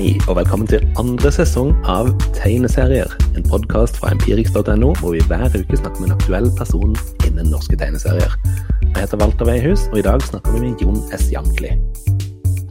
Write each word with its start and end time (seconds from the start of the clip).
Hei, 0.00 0.14
og 0.32 0.38
velkommen 0.38 0.64
til 0.64 0.80
andre 0.96 1.28
sesong 1.28 1.74
av 1.84 2.06
Tegneserier. 2.32 3.10
En 3.36 3.44
podkast 3.44 3.98
fra 4.00 4.14
empirix.no, 4.14 4.94
hvor 4.96 5.12
vi 5.12 5.20
hver 5.28 5.52
uke 5.52 5.76
snakker 5.76 6.00
med 6.00 6.08
en 6.08 6.14
aktuell 6.16 6.48
person 6.56 6.96
innen 7.28 7.52
norske 7.52 7.76
tegneserier. 7.76 8.32
Jeg 8.80 8.96
heter 8.96 9.20
Walter 9.20 9.50
Weihus, 9.50 9.90
og 9.92 10.00
i 10.00 10.06
dag 10.08 10.24
snakker 10.24 10.56
vi 10.56 10.70
med 10.70 10.80
Jon 10.80 11.04
S. 11.12 11.28
Jamtli. 11.34 11.76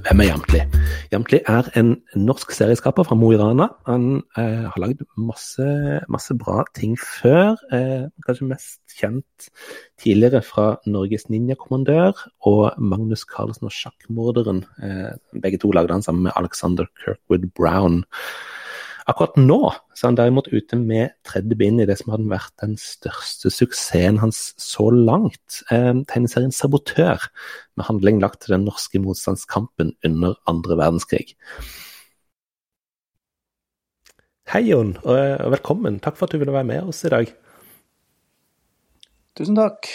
Hvem 0.06 0.22
er 0.24 0.30
Jamtli? 0.30 0.60
Jamtli 1.12 1.40
er 1.50 1.68
en 1.80 1.90
norsk 2.16 2.54
serieskaper 2.56 3.04
fra 3.04 3.18
Mo 3.20 3.32
i 3.34 3.38
Rana. 3.40 3.68
Han 3.90 4.22
eh, 4.40 4.66
har 4.72 4.80
lagd 4.80 5.02
masse, 5.20 5.66
masse, 6.12 6.36
bra 6.40 6.64
ting 6.78 6.96
før. 7.00 7.60
Eh, 7.76 8.08
kanskje 8.26 8.48
mest 8.48 8.96
kjent 8.96 9.50
tidligere 10.00 10.42
fra 10.46 10.70
Norges 10.88 11.28
Ninjakommandør 11.30 12.16
og 12.48 12.80
Magnus 12.80 13.26
Carlsen 13.28 13.68
og 13.68 13.76
Sjakkmorderen. 13.76 14.64
Eh, 14.80 15.12
begge 15.44 15.60
to 15.60 15.74
lagde 15.76 15.98
han 15.98 16.06
sammen 16.06 16.30
med 16.30 16.38
Alexander 16.40 16.88
Kirkwood 17.04 17.50
Brown. 17.60 18.06
Akkurat 19.10 19.40
nå 19.42 19.72
så 19.98 20.04
er 20.04 20.12
han 20.12 20.18
derimot 20.20 20.52
ute 20.54 20.78
med 20.78 21.16
tredje 21.26 21.58
bind 21.58 21.82
i 21.82 21.88
det 21.90 21.96
som 21.98 22.12
hadde 22.14 22.30
vært 22.30 22.54
den 22.62 22.76
største 22.78 23.50
suksessen 23.50 24.20
hans 24.22 24.52
så 24.62 24.86
langt. 24.94 25.64
Eh, 25.74 25.96
tegneserien 26.12 26.54
'Sabotør', 26.54 27.26
med 27.76 27.88
handling 27.90 28.22
lagt 28.22 28.44
til 28.44 28.54
den 28.54 28.68
norske 28.70 29.02
motstandskampen 29.02 29.96
under 30.06 30.38
andre 30.46 30.78
verdenskrig. 30.78 31.34
Hei, 34.50 34.70
Jon, 34.70 34.98
og 35.04 35.52
velkommen. 35.58 36.00
Takk 36.00 36.18
for 36.18 36.26
at 36.26 36.32
du 36.34 36.38
ville 36.42 36.54
være 36.54 36.70
med 36.70 36.90
oss 36.90 37.04
i 37.06 37.10
dag. 37.10 37.34
Tusen 39.38 39.58
takk. 39.58 39.90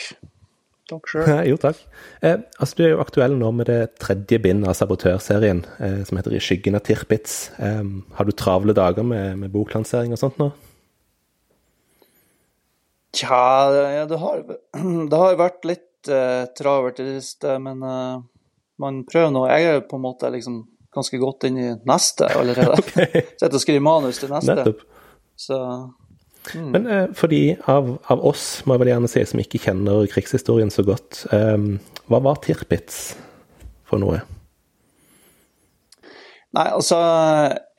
Takk 0.90 1.08
sjøl. 1.08 1.30
jo, 1.48 1.56
takk. 1.56 1.78
Eh, 2.20 2.42
altså, 2.58 2.76
du 2.76 2.82
er 2.84 2.90
jo 2.92 3.00
aktuell 3.00 3.38
nå 3.40 3.48
med 3.56 3.70
det 3.70 3.94
tredje 4.02 4.36
bindet 4.44 4.68
av 4.68 4.76
Sabotørserien, 4.76 5.64
eh, 5.80 6.02
som 6.04 6.20
heter 6.20 6.34
'I 6.36 6.42
skyggen 6.44 6.76
av 6.76 6.84
Tirpitz'. 6.84 7.54
Eh, 7.58 7.82
har 8.18 8.24
du 8.24 8.32
travle 8.32 8.76
dager 8.76 9.02
med, 9.02 9.38
med 9.38 9.52
boklansering 9.52 10.12
og 10.12 10.20
sånt 10.20 10.38
nå? 10.38 10.52
Tja, 13.14 13.70
ja, 13.94 14.04
det 14.10 14.18
har, 14.18 14.44
det 15.10 15.18
har 15.22 15.40
vært 15.40 15.64
litt 15.64 16.12
eh, 16.12 16.44
travelt 16.58 17.00
i 17.00 17.08
det 17.08 17.22
siste, 17.22 17.56
men 17.62 17.82
uh, 17.82 18.20
man 18.82 19.04
prøver 19.08 19.30
nå. 19.32 19.46
Jeg 19.48 19.70
er 19.70 19.84
på 19.88 19.96
en 19.96 20.04
måte 20.04 20.30
liksom 20.34 20.64
ganske 20.94 21.18
godt 21.18 21.46
inn 21.48 21.58
i 21.58 21.68
neste 21.88 22.28
allerede. 22.28 22.76
okay. 22.82 23.24
Sitter 23.38 23.56
og 23.56 23.62
skriver 23.62 23.86
manus 23.86 24.20
til 24.22 24.32
neste. 24.34 24.58
Nettopp. 24.58 24.84
Så 25.38 25.58
Mm. 26.52 26.70
Men 26.74 26.86
eh, 26.86 27.06
for 27.16 27.32
de 27.32 27.56
av, 27.70 27.94
av, 28.12 28.20
oss, 28.26 28.62
må 28.66 28.76
jeg 28.76 28.84
vel 28.84 28.92
gjerne 28.92 29.10
si, 29.10 29.24
som 29.30 29.40
ikke 29.40 29.62
kjenner 29.64 30.08
krigshistorien 30.12 30.72
så 30.72 30.84
godt, 30.86 31.24
eh, 31.32 31.56
hva 32.10 32.20
var 32.24 32.40
Tirpitz 32.44 33.14
for 33.88 34.02
noe? 34.02 34.20
Nei, 36.54 36.68
altså 36.70 36.98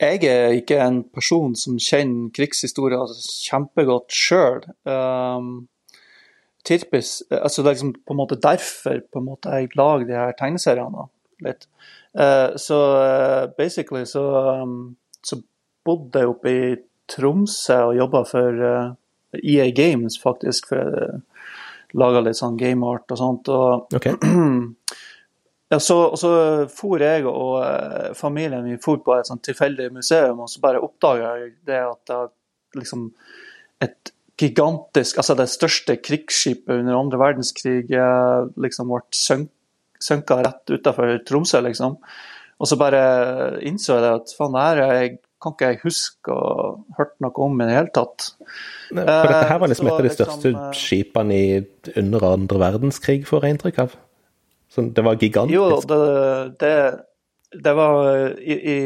Jeg 0.00 0.26
er 0.28 0.58
ikke 0.58 0.80
en 0.84 1.00
person 1.14 1.54
som 1.56 1.78
kjenner 1.80 2.28
krigshistorie 2.36 2.98
kjempegodt 3.46 4.12
sjøl. 4.12 4.60
Um, 4.84 5.68
Tirpitz 6.66 7.22
altså 7.30 7.62
Det 7.62 7.70
er 7.70 7.76
liksom 7.78 7.94
på 8.02 8.12
en 8.12 8.20
måte 8.20 8.40
derfor 8.42 9.00
på 9.00 9.22
en 9.22 9.28
måte 9.30 9.54
jeg 9.54 9.72
lager 9.78 10.08
de 10.08 10.18
her 10.18 10.36
tegneseriene. 10.36 11.06
litt. 11.44 11.66
Uh, 12.16 12.56
så 12.56 12.76
uh, 12.96 13.48
basically 13.56 14.04
så, 14.08 14.24
um, 14.62 14.96
så 15.24 15.40
bodde 15.84 16.20
jeg 16.20 16.28
oppe 16.28 16.52
i 16.52 16.76
Tromsø 17.10 17.78
og 17.90 17.96
jobba 17.98 18.22
for 18.28 18.62
uh, 18.62 18.92
eh, 19.34 19.42
EA 19.56 19.70
Games, 19.74 20.18
faktisk. 20.22 20.70
for 20.72 20.82
uh, 20.82 21.20
Laga 21.96 22.20
litt 22.20 22.36
sånn 22.36 22.58
gameart 22.58 23.14
og 23.14 23.20
sånt. 23.20 23.48
Og, 23.52 23.94
okay. 23.96 24.16
ja, 25.72 25.78
så, 25.80 26.00
og 26.10 26.18
så 26.20 26.32
for 26.72 27.02
jeg 27.02 27.24
og 27.30 27.60
uh, 27.62 28.10
familien 28.18 28.66
min 28.66 28.82
for 28.82 29.00
på 29.04 29.14
et 29.16 29.30
sånt 29.30 29.44
tilfeldig 29.46 29.92
museum, 29.94 30.42
og 30.42 30.50
så 30.50 30.62
bare 30.64 30.82
oppdaga 30.82 31.36
jeg 31.40 31.54
det 31.68 31.80
at 31.86 32.12
det 32.12 32.20
liksom 32.82 33.08
et 33.86 34.12
gigantisk 34.36 35.16
Altså 35.16 35.32
det 35.32 35.46
største 35.48 35.94
krigsskipet 35.96 36.82
under 36.82 36.98
andre 36.98 37.16
verdenskrig 37.22 37.86
liksom 38.60 38.90
ble 38.90 38.98
sunk, 39.16 39.46
sunka 39.96 40.36
rett 40.44 40.74
utafor 40.74 41.14
Tromsø, 41.24 41.62
liksom. 41.64 41.96
Og 42.60 42.68
så 42.68 42.76
bare 42.80 43.00
innså 43.64 43.96
jeg 43.96 44.18
at 44.18 44.34
faen, 44.36 44.52
det 44.52 44.64
her 44.66 44.82
er 44.82 44.92
jeg 45.00 45.14
kan 45.42 45.54
ikke 45.54 45.70
jeg 45.72 45.80
huske 45.82 46.32
å 46.32 46.44
ha 46.46 46.68
hørt 46.98 47.14
noe 47.24 47.42
om 47.44 47.58
i 47.60 47.66
det 47.68 47.76
hele 47.76 47.92
tatt. 47.94 48.30
Nei, 48.96 49.04
for 49.04 49.30
dette 49.30 49.48
her 49.50 49.60
var 49.60 49.70
liksom 49.72 49.88
et 49.88 49.92
av 49.92 49.98
de 50.00 50.08
liksom, 50.08 50.22
største 50.22 50.52
liksom, 50.52 50.78
skipene 50.80 51.36
i, 51.36 51.50
under 52.00 52.28
andre 52.30 52.62
verdenskrig, 52.62 53.26
får 53.28 53.44
jeg 53.44 53.56
inntrykk 53.56 53.82
av. 53.84 53.98
Så 54.72 54.86
det 54.96 55.04
var 55.04 55.20
gigantisk? 55.20 55.56
Jo, 55.56 55.66
det, 55.88 55.98
det, 56.62 56.72
det 57.64 57.74
var 57.76 58.08
i, 58.40 58.56
i, 58.56 58.78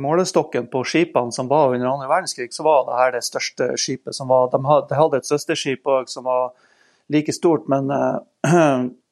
målestokken 0.00 0.68
på 0.72 0.84
skipene 0.88 1.34
som 1.34 1.48
var 1.50 1.74
under 1.74 1.90
andre 1.90 2.10
verdenskrig, 2.10 2.52
så 2.54 2.66
var 2.66 2.84
det 2.88 3.00
her 3.00 3.16
det 3.16 3.24
største 3.26 3.72
skipet 3.80 4.16
som 4.16 4.30
var 4.30 4.52
De 4.52 4.60
hadde, 4.64 4.88
de 4.92 5.00
hadde 5.00 5.22
et 5.22 5.30
søsterskip 5.30 5.88
òg 5.88 6.12
som 6.12 6.28
var 6.28 6.52
like 7.12 7.32
stort, 7.36 7.66
men 7.68 7.90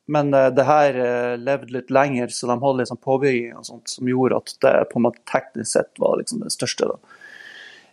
Men 0.06 0.34
uh, 0.34 0.48
det 0.54 0.66
her 0.66 0.98
uh, 0.98 1.34
levde 1.38 1.76
litt 1.76 1.90
lenger, 1.94 2.32
så 2.34 2.48
de 2.50 2.58
hadde 2.58 2.82
liksom 2.82 3.00
påbygging 3.02 3.56
og 3.58 3.66
sånt 3.68 3.92
som 3.92 4.10
gjorde 4.10 4.40
at 4.42 4.54
det 4.64 4.76
på 4.90 4.98
en 4.98 5.06
måte 5.06 5.22
teknisk 5.30 5.70
sett 5.76 6.02
var 6.02 6.18
liksom 6.20 6.42
det 6.42 6.54
største. 6.54 6.90
da. 6.90 7.18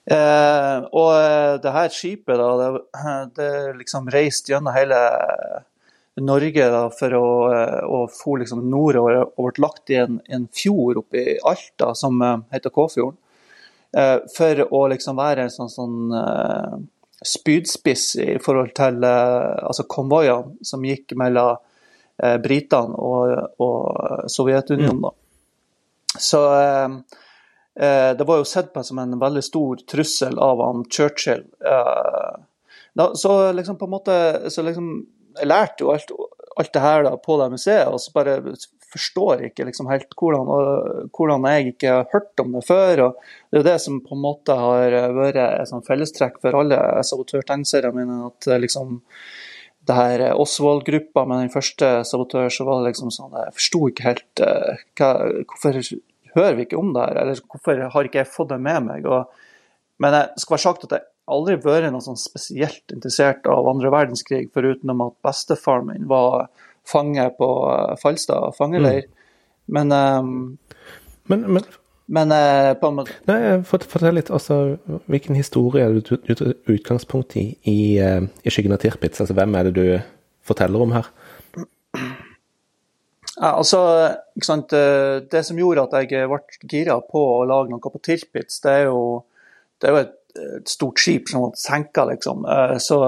Uh, 0.10 0.88
og 0.98 1.62
det 1.62 1.74
her 1.76 1.92
skipet 1.94 2.40
da, 2.42 2.50
det, 2.58 2.70
det 3.38 3.52
liksom 3.84 4.10
reiste 4.14 4.56
gjennom 4.56 4.74
hele 4.74 5.02
Norge 6.20 6.66
da, 6.74 6.82
for 6.92 7.14
å, 7.16 7.28
og 7.88 8.10
for 8.12 8.42
liksom 8.42 8.66
nordover 8.68 9.22
og 9.24 9.46
ble 9.46 9.64
lagt 9.64 9.92
i 9.94 10.02
en, 10.02 10.18
en 10.28 10.50
fjord 10.52 11.00
oppe 11.00 11.22
i 11.22 11.36
Alta 11.48 11.94
som 11.96 12.20
heter 12.52 12.74
Kåfjorden. 12.76 13.16
for 14.36 14.64
å 14.68 14.82
liksom 14.92 15.16
være 15.16 15.46
en 15.46 15.54
sånn, 15.54 15.72
sånn 15.72 16.84
spydspiss 17.26 18.16
i 18.20 18.38
forhold 18.44 18.74
til 18.76 19.04
altså 19.06 19.88
konvoiene 19.88 20.60
som 20.66 20.84
gikk 20.84 21.16
mellom 21.20 21.56
eh, 21.56 21.69
britene 22.44 22.98
og, 23.00 23.60
og 23.64 24.30
Sovjetunionen. 24.32 25.06
Mm. 25.06 25.20
Så 26.18 26.62
eh, 26.62 26.90
eh, 27.80 28.18
det 28.18 28.24
var 28.24 28.38
jo 28.38 28.46
sett 28.46 28.74
på 28.74 28.84
som 28.84 29.00
en 29.00 29.20
veldig 29.20 29.44
stor 29.44 29.84
trussel 29.92 30.40
av 30.40 30.64
han 30.66 30.84
Churchill. 30.90 31.46
Eh, 31.66 32.42
da, 32.94 33.12
så 33.16 33.52
liksom 33.52 33.78
på 33.78 33.86
en 33.86 33.92
måte 33.94 34.50
så 34.50 34.66
liksom, 34.66 35.06
Jeg 35.38 35.48
lærte 35.48 35.86
jo 35.86 35.92
alt, 35.94 36.10
alt 36.58 36.74
det 36.74 36.82
her 36.84 37.04
da, 37.06 37.14
på 37.22 37.38
det 37.40 37.52
museet, 37.54 37.88
og 37.88 38.02
så 38.02 38.12
bare 38.16 38.40
forstår 38.90 39.44
ikke 39.46 39.68
liksom 39.68 39.88
helt 39.92 40.16
hvordan, 40.18 40.48
og, 40.50 41.12
hvordan 41.14 41.46
jeg 41.46 41.76
ikke 41.76 41.92
har 41.94 42.08
hørt 42.12 42.42
om 42.42 42.56
det 42.58 42.64
før. 42.66 43.04
og 43.06 43.20
Det 43.22 43.60
er 43.60 43.62
jo 43.62 43.68
det 43.68 43.76
som 43.84 44.00
på 44.02 44.16
en 44.18 44.24
måte 44.24 44.56
har 44.58 44.96
vært 45.14 45.38
et 45.38 45.70
sånn 45.70 45.86
fellestrekk 45.86 46.42
for 46.42 46.58
alle 46.58 46.80
sabotørtegneseriene 47.06 47.94
mine. 47.96 48.32
at 48.32 48.50
liksom 48.66 48.98
det 49.88 49.96
her 49.96 50.24
Oswald-gruppa 50.38 51.26
med 51.26 51.44
den 51.44 51.54
første 51.54 51.92
sabotør, 52.08 52.50
så 52.54 52.66
var 52.68 52.80
det 52.80 52.92
liksom 52.92 53.12
sånn 53.14 53.36
Jeg 53.38 53.56
forsto 53.58 53.82
ikke 53.90 54.08
helt 54.10 54.44
uh, 54.44 54.82
hva, 55.00 55.12
Hvorfor 55.50 55.80
hører 56.36 56.58
vi 56.58 56.66
ikke 56.68 56.80
om 56.80 56.92
det 56.94 57.06
her, 57.08 57.22
eller 57.24 57.40
hvorfor 57.50 57.86
har 57.94 58.10
ikke 58.10 58.22
jeg 58.22 58.30
fått 58.30 58.52
det 58.52 58.60
med 58.62 58.84
meg? 58.86 59.08
Og, 59.10 59.32
men 60.04 60.18
jeg 60.18 60.44
skal 60.44 60.56
være 60.56 60.66
sagt 60.68 60.86
at 60.86 60.98
jeg 60.98 61.08
aldri 61.30 61.56
vært 61.64 61.94
noe 61.94 62.06
sånn 62.06 62.20
spesielt 62.20 62.94
interessert 62.94 63.48
av 63.50 63.70
andre 63.70 63.92
verdenskrig, 63.94 64.52
foruten 64.54 64.94
at 64.94 65.18
bestefaren 65.26 65.90
min 65.90 66.10
var 66.10 66.50
fange 66.90 67.26
på 67.38 67.50
uh, 67.70 67.96
Falstad 68.02 68.54
fangeleir. 68.58 69.08
Mm. 69.10 69.16
Men, 69.80 69.92
um, 69.94 70.32
men, 71.30 71.46
men 71.58 71.66
men 72.10 72.32
eh, 72.34 72.72
på 72.80 72.90
en 72.90 72.96
måte 72.98 73.14
Nei, 73.30 73.60
Fortell 73.70 74.18
litt. 74.18 74.32
altså, 74.34 74.78
Hvilken 75.12 75.38
historie 75.38 75.86
er 75.86 75.94
det 75.94 76.10
du 76.10 76.54
utgangspunkt 76.74 77.36
i 77.38 77.52
i, 77.70 77.80
uh, 78.02 78.26
i 78.44 78.54
Skyggen 78.54 78.74
av 78.74 78.82
Tirpitz? 78.82 79.22
Altså, 79.22 79.36
hvem 79.38 79.58
er 79.60 79.70
det 79.70 79.76
du 79.78 79.86
forteller 80.50 80.82
om 80.82 80.96
her? 80.98 81.12
Ja, 83.40 83.54
altså, 83.56 83.80
ikke 84.36 84.48
sant? 84.48 84.74
Eh, 84.76 85.22
det 85.32 85.46
som 85.48 85.60
gjorde 85.60 85.86
at 85.88 85.94
jeg 86.12 86.28
ble 86.28 86.40
gira 86.68 86.98
på 87.00 87.22
å 87.38 87.46
lage 87.48 87.72
noe 87.72 87.92
på 87.92 88.02
Tirpitz, 88.04 88.60
det 88.66 88.74
er 88.82 88.90
jo, 88.90 89.04
det 89.80 89.88
er 89.88 89.94
jo 89.94 90.02
et, 90.02 90.16
et, 90.36 90.72
stort 90.72 91.00
skip 91.00 91.32
som 91.32 91.46
ble 91.46 91.60
senka, 91.60 92.04
liksom. 92.10 92.44
Eh, 92.44 92.76
så 92.84 93.00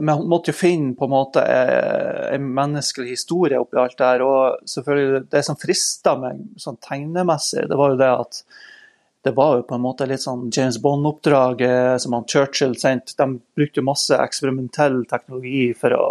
men 0.00 0.24
måtte 0.28 0.52
jo 0.52 0.56
finne 0.58 0.94
på 0.98 1.06
en 1.06 1.12
måte 1.12 1.42
eh, 1.42 2.34
en 2.34 2.48
menneskelig 2.54 3.14
historie 3.16 3.60
oppi 3.60 3.78
alt 3.80 3.98
det 3.98 4.08
her. 4.08 4.24
Og 4.26 4.70
selvfølgelig, 4.70 5.24
det 5.32 5.44
som 5.46 5.58
frista 5.60 6.14
meg 6.20 6.40
sånn 6.60 6.80
tegnemessig, 6.84 7.66
det 7.70 7.78
var 7.78 7.94
jo 7.94 8.00
det 8.00 8.10
at 8.24 8.42
det 9.26 9.34
var 9.36 9.58
jo 9.58 9.66
på 9.66 9.74
en 9.74 9.82
måte 9.82 10.06
litt 10.08 10.22
sånn 10.22 10.46
James 10.54 10.78
Bond-oppdrag 10.80 11.62
som 12.00 12.14
han 12.14 12.26
Churchill 12.30 12.76
sendte. 12.78 13.16
De 13.18 13.40
brukte 13.58 13.84
masse 13.84 14.14
eksperimentell 14.14 15.02
teknologi 15.10 15.72
for 15.76 15.96
å, 15.96 16.06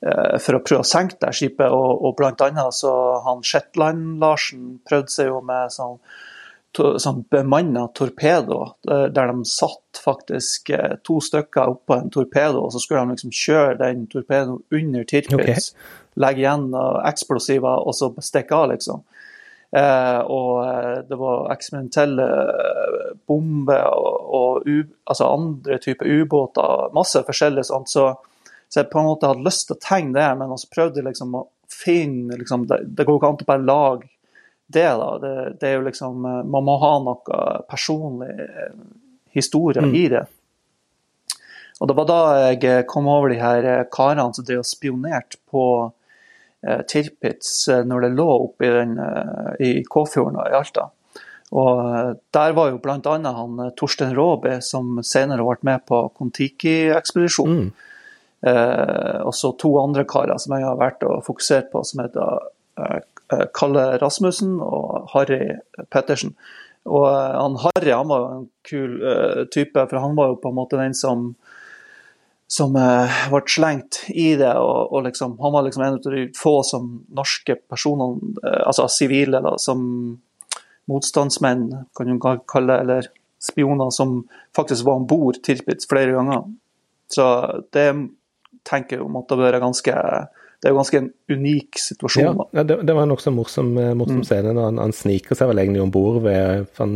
eh, 0.00 0.38
for 0.40 0.56
å 0.56 0.62
prøve 0.64 0.82
å 0.82 0.88
senke 0.88 1.20
det 1.20 1.34
skipet. 1.36 1.68
Og, 1.68 2.02
og 2.02 2.16
blant 2.18 2.42
annet 2.42 2.74
så 2.74 2.92
han 3.26 3.44
Shetland-Larsen 3.46 4.78
prøvde 4.88 5.14
seg 5.14 5.30
jo 5.30 5.42
med 5.44 5.74
sånn 5.76 6.00
sånn 6.76 7.24
bemanna 7.30 7.86
torpedo, 7.96 8.60
der 8.86 9.32
de 9.32 9.44
satt 9.48 10.00
faktisk 10.00 10.70
eh, 10.72 10.94
to 11.04 11.18
stykker 11.20 11.74
oppå 11.74 11.98
en 11.98 12.12
torpedo, 12.12 12.62
og 12.64 12.72
så 12.72 12.80
skulle 12.80 13.02
de 13.04 13.16
liksom 13.16 13.34
kjøre 13.36 13.78
den 13.82 14.06
torpedoen 14.12 14.62
under 14.72 15.04
Tirpitz, 15.08 15.72
okay. 15.72 15.90
legge 16.24 16.44
igjen 16.44 16.70
eksplosiver 17.08 17.84
og 17.84 17.96
så 17.98 18.08
stikke 18.24 18.56
av, 18.56 18.70
liksom. 18.72 19.04
Eh, 19.76 20.20
og 20.28 20.58
eh, 20.68 20.98
det 21.08 21.16
var 21.16 21.46
eksperimentelle 21.54 22.24
eh, 22.28 23.12
bomber 23.28 23.86
og, 23.96 24.18
og 24.36 24.66
u, 24.68 24.82
altså 25.08 25.30
andre 25.32 25.78
typer 25.80 26.10
ubåter. 26.12 26.90
Masse 26.92 27.22
forskjellig 27.24 27.64
sånt. 27.64 27.88
Så, 27.88 28.10
så, 28.68 28.82
jeg 28.82 28.90
på 28.92 29.00
en 29.00 29.08
måte 29.08 29.30
hadde 29.30 29.46
lyst 29.46 29.70
til 29.70 29.78
å 29.78 29.84
tegne 29.84 30.18
det, 30.18 30.28
men 30.40 30.52
også 30.52 30.72
prøvde 30.74 31.06
liksom 31.06 31.38
å 31.40 31.46
finne 31.72 32.36
liksom, 32.36 32.66
det, 32.68 32.82
det, 32.92 33.06
går 33.08 33.16
ikke 33.16 33.30
an 33.32 33.40
å 33.40 33.48
bare 33.48 33.64
lage 33.70 34.10
det. 34.74 34.90
da. 35.00 35.08
Det, 35.22 35.32
det, 35.60 35.68
er 35.68 35.78
jo 35.78 35.86
liksom 35.88 36.22
Man 36.22 36.66
må 36.66 36.76
ha 36.82 36.92
noe 37.04 37.42
personlig 37.70 38.30
historie 39.32 39.84
mm. 39.84 39.94
i 39.96 40.06
det. 40.12 40.26
Og 41.80 41.88
Det 41.88 41.96
var 41.98 42.06
da 42.06 42.20
jeg 42.52 42.86
kom 42.90 43.08
over 43.10 43.32
de 43.32 43.40
her 43.40 43.88
karene 43.90 44.28
som 44.36 44.46
drev 44.46 44.62
og 44.62 44.68
spionerte 44.68 45.40
på 45.50 45.64
Eh, 46.66 46.80
Tirpitz 46.86 47.68
eh, 47.68 47.84
når 47.84 48.00
det 48.00 48.10
lå 48.14 48.28
oppe 48.46 48.66
i, 48.66 48.70
den, 48.70 48.98
eh, 48.98 49.54
i 49.66 49.70
Kåfjorden 49.82 50.38
og 50.38 50.50
i 50.50 50.58
Alta. 50.58 50.90
Og 51.52 52.20
Der 52.32 52.52
var 52.56 52.70
jo 52.70 52.78
bl.a. 52.80 52.98
han 53.36 53.72
Torstein 53.76 54.14
Råby, 54.16 54.60
som 54.64 55.02
senere 55.04 55.44
ble 55.44 55.58
med 55.68 55.82
på 55.84 56.06
Kon-Tiki-ekspedisjonen. 56.16 57.66
Mm. 57.66 57.72
Eh, 58.48 59.18
og 59.26 59.34
så 59.36 59.52
to 59.58 59.74
andre 59.82 60.06
karer 60.08 60.38
som 60.40 60.54
jeg 60.56 60.64
har 60.64 60.78
vært 60.80 61.04
og 61.06 61.26
fokusert 61.26 61.68
på, 61.74 61.82
som 61.84 62.04
heter 62.04 62.46
eh, 62.78 63.02
Kalle 63.56 63.86
Rasmussen 64.02 64.58
og 64.64 65.08
Harry 65.14 65.56
Pettersen. 65.92 66.34
Og 66.88 67.06
eh, 67.08 67.38
han 67.38 67.58
Harry 67.64 67.94
han 67.94 68.10
var 68.10 68.28
en 68.36 68.46
kul 68.68 68.98
type, 69.54 69.88
for 69.88 70.02
han 70.02 70.18
var 70.18 70.32
jo 70.32 70.40
på 70.42 70.52
en 70.52 70.58
måte 70.58 70.80
den 70.80 70.96
som 70.98 71.32
som 72.52 72.76
eh, 72.76 73.20
ble 73.32 73.40
slengt 73.48 74.02
i 74.12 74.34
det. 74.36 74.52
og, 74.60 74.92
og 74.92 75.06
liksom, 75.06 75.38
Han 75.40 75.54
var 75.54 75.66
liksom 75.66 75.84
en 75.86 75.96
av 75.96 76.12
de 76.12 76.26
få 76.36 76.58
som 76.66 76.90
norske 77.16 77.56
personer, 77.70 78.18
eh, 78.44 78.60
altså 78.66 78.88
sivile, 78.92 79.40
som 79.62 79.86
motstandsmenn, 80.90 81.68
kan 81.96 82.10
du 82.10 82.18
kalle 82.20 82.74
det, 82.74 82.80
eller 82.84 83.10
spioner, 83.42 83.90
som 83.90 84.20
faktisk 84.56 84.84
var 84.86 85.00
om 85.00 85.08
bord 85.08 85.40
tilbudt 85.46 85.86
flere 85.88 86.12
ganger. 86.18 86.44
Så 87.12 87.26
det 87.72 87.88
tenker 88.68 89.00
jeg 89.00 89.10
måtte 89.10 89.38
være 89.38 89.62
ganske 89.62 89.94
det 90.62 90.68
er 90.68 90.74
jo 90.74 90.78
ganske 90.78 90.98
en 91.00 91.08
unik 91.32 91.80
situasjon. 91.82 92.26
Ja, 92.28 92.46
ja 92.60 92.66
det, 92.68 92.76
det, 92.86 92.94
var 92.94 93.02
en 93.04 93.10
nokså 93.10 93.32
morsom, 93.34 93.72
eh, 93.82 93.94
morsom 93.98 94.20
mm. 94.22 94.26
scene 94.28 94.52
når 94.54 94.68
han, 94.70 94.78
han, 94.78 94.94
sniker 94.94 95.38
seg 95.38 95.50
vel 95.50 95.62
egentlig 95.64 95.82
om 95.82 95.90
bord 95.94 96.20
ved 96.22 96.68
Han 96.78 96.94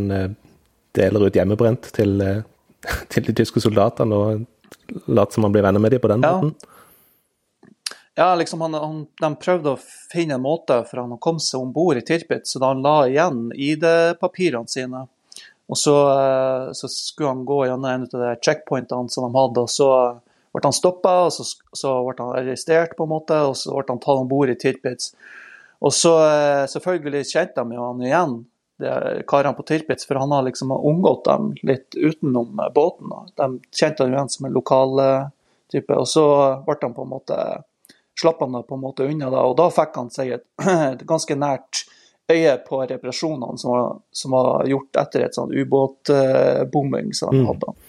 deler 0.96 1.26
ut 1.26 1.34
hjemmebrent 1.36 1.90
til, 1.96 2.22
til 3.12 3.26
de 3.26 3.34
tyske 3.42 3.60
soldatene 3.60 4.16
og 4.16 4.46
later 5.10 5.34
som 5.34 5.44
han 5.44 5.52
blir 5.52 5.66
venner 5.66 5.82
med 5.82 5.92
dem 5.92 6.00
på 6.00 6.10
den 6.14 6.24
ja. 6.24 6.32
måten? 6.38 6.54
Ja, 8.18 8.34
liksom 8.34 8.60
han, 8.60 8.74
han, 8.74 9.00
de 9.20 9.28
prøvde 9.36 9.74
å 9.74 9.80
finne 10.12 10.38
en 10.38 10.44
måte 10.46 10.78
for 10.88 11.02
han 11.02 11.12
å 11.12 11.20
komme 11.20 11.42
seg 11.44 11.60
om 11.60 11.74
bord 11.74 11.98
i 12.00 12.04
Tirpitz, 12.06 12.54
så 12.54 12.62
da 12.62 12.70
han 12.72 12.80
la 12.80 12.94
igjen 13.10 13.50
ID-papirene 13.52 14.72
sine. 14.72 15.02
Og 15.68 15.76
så, 15.76 15.96
eh, 16.14 16.70
så, 16.72 16.88
skulle 16.88 17.34
han 17.34 17.44
gå 17.44 17.58
gjennom 17.66 17.90
en 17.90 18.06
av 18.06 18.22
de 18.22 18.30
checkpointene 18.40 19.12
som 19.12 19.26
de 19.26 19.36
hadde, 19.36 19.66
og 19.66 19.68
så 19.68 19.90
ble 20.56 20.66
han 20.66 20.76
stoppa, 20.76 21.14
og 21.26 21.32
så, 21.34 21.46
så, 21.76 21.94
ble 22.06 22.16
han 22.18 22.34
arrestert, 22.40 22.96
på 22.96 23.06
en 23.06 23.12
måte, 23.12 23.38
og 23.48 23.56
så 23.60 23.74
ble 23.76 23.86
han 23.92 24.02
tatt 24.02 24.22
om 24.24 24.28
bord 24.30 24.52
i 24.52 24.58
Tirpitz. 24.58 25.12
Og 25.84 25.92
så 25.92 26.12
eh, 26.24 26.64
selvfølgelig 26.72 27.24
kjente 27.28 27.62
de 27.62 27.76
jo 27.78 27.88
han 27.90 28.04
igjen, 28.04 28.36
karene 29.28 29.56
på 29.56 29.64
Tirpitz, 29.68 30.04
for 30.08 30.20
han 30.20 30.34
har 30.34 30.44
liksom 30.44 30.74
omgått 30.76 31.24
dem 31.28 31.54
litt 31.64 31.96
utenom 31.96 32.58
båten. 32.74 33.14
De 33.36 33.48
kjente 33.72 34.04
han 34.04 34.12
igjen 34.12 34.32
som 34.32 34.48
en 34.48 34.56
lokal 34.56 35.00
eh, 35.04 35.30
type, 35.72 35.96
og 35.96 36.08
så 36.08 36.26
ble 36.66 36.78
han 36.82 36.96
på 36.96 37.06
en 37.06 37.14
måte 37.14 37.40
slapp 38.20 38.40
han 38.40 38.62
på 38.62 38.74
en 38.74 38.80
måte 38.80 39.04
unna 39.04 39.30
da, 39.30 39.44
og 39.44 39.56
da 39.58 39.68
fikk 39.72 39.96
han 40.00 40.10
seg 40.12 40.32
et, 40.38 40.46
et 40.92 41.04
ganske 41.08 41.36
nært 41.36 41.84
øye 42.32 42.56
på 42.66 42.80
reparasjonene 42.82 43.58
som 43.60 43.70
var, 43.70 43.98
som 44.10 44.34
var 44.34 44.66
gjort 44.66 44.98
etter 45.02 45.26
et 45.26 45.36
sånn 45.36 45.52
ubåtbombing 45.54 47.12
som 47.14 47.30
hadde 47.30 47.44
mm. 47.44 47.50
hadde. 47.52 47.85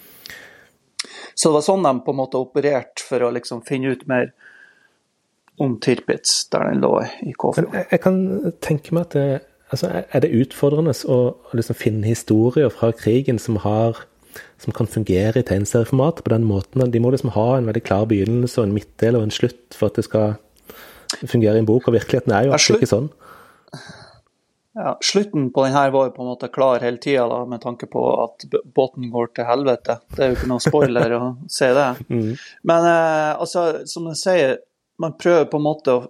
Så 1.38 1.50
det 1.50 1.58
var 1.60 1.66
sånn 1.68 1.86
de 1.86 1.94
på 2.02 2.14
en 2.14 2.18
måte 2.18 2.40
opererte 2.40 3.04
for 3.06 3.22
å 3.22 3.30
liksom 3.34 3.62
finne 3.66 3.94
ut 3.94 4.06
mer 4.10 4.32
om 5.62 5.76
Tirpitz, 5.82 6.48
der 6.52 6.66
den 6.70 6.82
lå 6.82 6.92
i 7.26 7.34
Kåfjord. 7.34 7.70
Jeg, 7.74 7.86
jeg 7.92 8.02
kan 8.02 8.18
tenke 8.64 8.94
meg 8.94 9.06
at 9.08 9.14
det 9.14 9.26
altså, 9.70 9.90
er 10.02 10.24
det 10.24 10.34
utfordrende 10.34 10.94
å, 11.10 11.18
å 11.34 11.58
liksom 11.58 11.78
finne 11.78 12.10
historier 12.10 12.70
fra 12.74 12.90
krigen 12.96 13.38
som, 13.42 13.58
har, 13.62 14.02
som 14.62 14.74
kan 14.74 14.90
fungere 14.90 15.42
i 15.42 15.46
tegneserieformat 15.46 16.24
på 16.24 16.34
den 16.34 16.46
måten? 16.48 16.82
De 16.90 17.02
må 17.02 17.12
liksom 17.14 17.34
ha 17.36 17.48
en 17.56 17.70
veldig 17.70 17.84
klar 17.86 18.06
begynnelse 18.10 18.60
og 18.60 18.68
en 18.68 18.76
midtdel 18.76 19.18
og 19.18 19.28
en 19.28 19.34
slutt 19.34 19.78
for 19.78 19.90
at 19.90 19.98
det 19.98 20.06
skal 20.08 20.38
fungere 21.24 21.56
i 21.56 21.62
en 21.62 21.68
bok, 21.68 21.88
og 21.88 21.96
virkeligheten 21.96 22.34
er 22.34 22.46
jo 22.46 22.54
alltid 22.54 22.80
ikke 22.80 22.90
sånn. 22.90 23.10
Ja, 24.78 24.98
Slutten 25.02 25.48
på 25.50 25.64
denne 25.64 25.80
var 25.90 26.06
jo 26.06 26.12
på 26.14 26.22
en 26.22 26.28
måte 26.30 26.48
klar 26.54 26.84
hele 26.86 27.00
tida, 27.02 27.40
med 27.50 27.60
tanke 27.64 27.88
på 27.90 28.02
at 28.22 28.44
båten 28.76 29.08
går 29.10 29.32
til 29.34 29.48
helvete. 29.48 29.96
Det 30.14 30.22
er 30.22 30.30
jo 30.30 30.36
ikke 30.36 30.50
noen 30.52 30.62
spoiler 30.62 31.14
å 31.16 31.22
se 31.58 31.72
det. 31.74 31.88
Mm. 32.06 32.28
Men 32.70 32.86
eh, 32.86 33.32
altså, 33.42 33.64
som 33.90 34.06
jeg 34.12 34.20
sier, 34.20 34.54
man 35.02 35.16
prøver 35.18 35.48
på 35.50 35.58
en 35.58 35.66
måte 35.66 35.96
å 35.96 36.06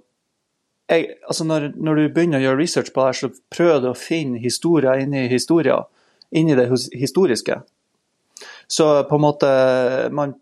jeg, 0.88 1.08
altså 1.28 1.44
når, 1.44 1.66
når, 1.76 1.98
du 1.98 2.12
begynner 2.16 2.40
å 2.40 2.46
gjøre 2.46 2.60
research 2.62 2.92
på 2.94 3.04
det, 3.04 3.16
så 3.18 3.28
prøver 3.52 3.82
du 3.84 3.88
å 3.90 3.96
finne 3.98 4.40
historier 4.40 5.02
inni 5.02 5.26
historier, 5.28 5.84
inni 6.32 6.56
det 6.56 6.64
historiske. 6.96 7.58
Så 8.68 8.86
på 9.08 9.16
en 9.16 9.24
måte 9.24 9.48
man, 10.12 10.34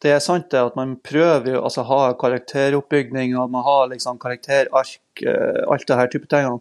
Det 0.00 0.12
er 0.12 0.22
sant 0.24 0.48
det 0.52 0.60
at 0.60 0.76
man 0.76 0.94
prøver 1.04 1.56
å 1.56 1.66
altså, 1.68 1.84
ha 1.88 2.14
karakteroppbygning, 2.20 3.36
og 3.40 3.52
man 3.52 3.64
har 3.64 3.90
liksom 3.92 4.20
karakterark, 4.20 4.96
uh, 5.24 5.68
alt 5.72 5.86
det 5.88 6.00
her 6.00 6.10
type 6.12 6.28
tingene. 6.32 6.60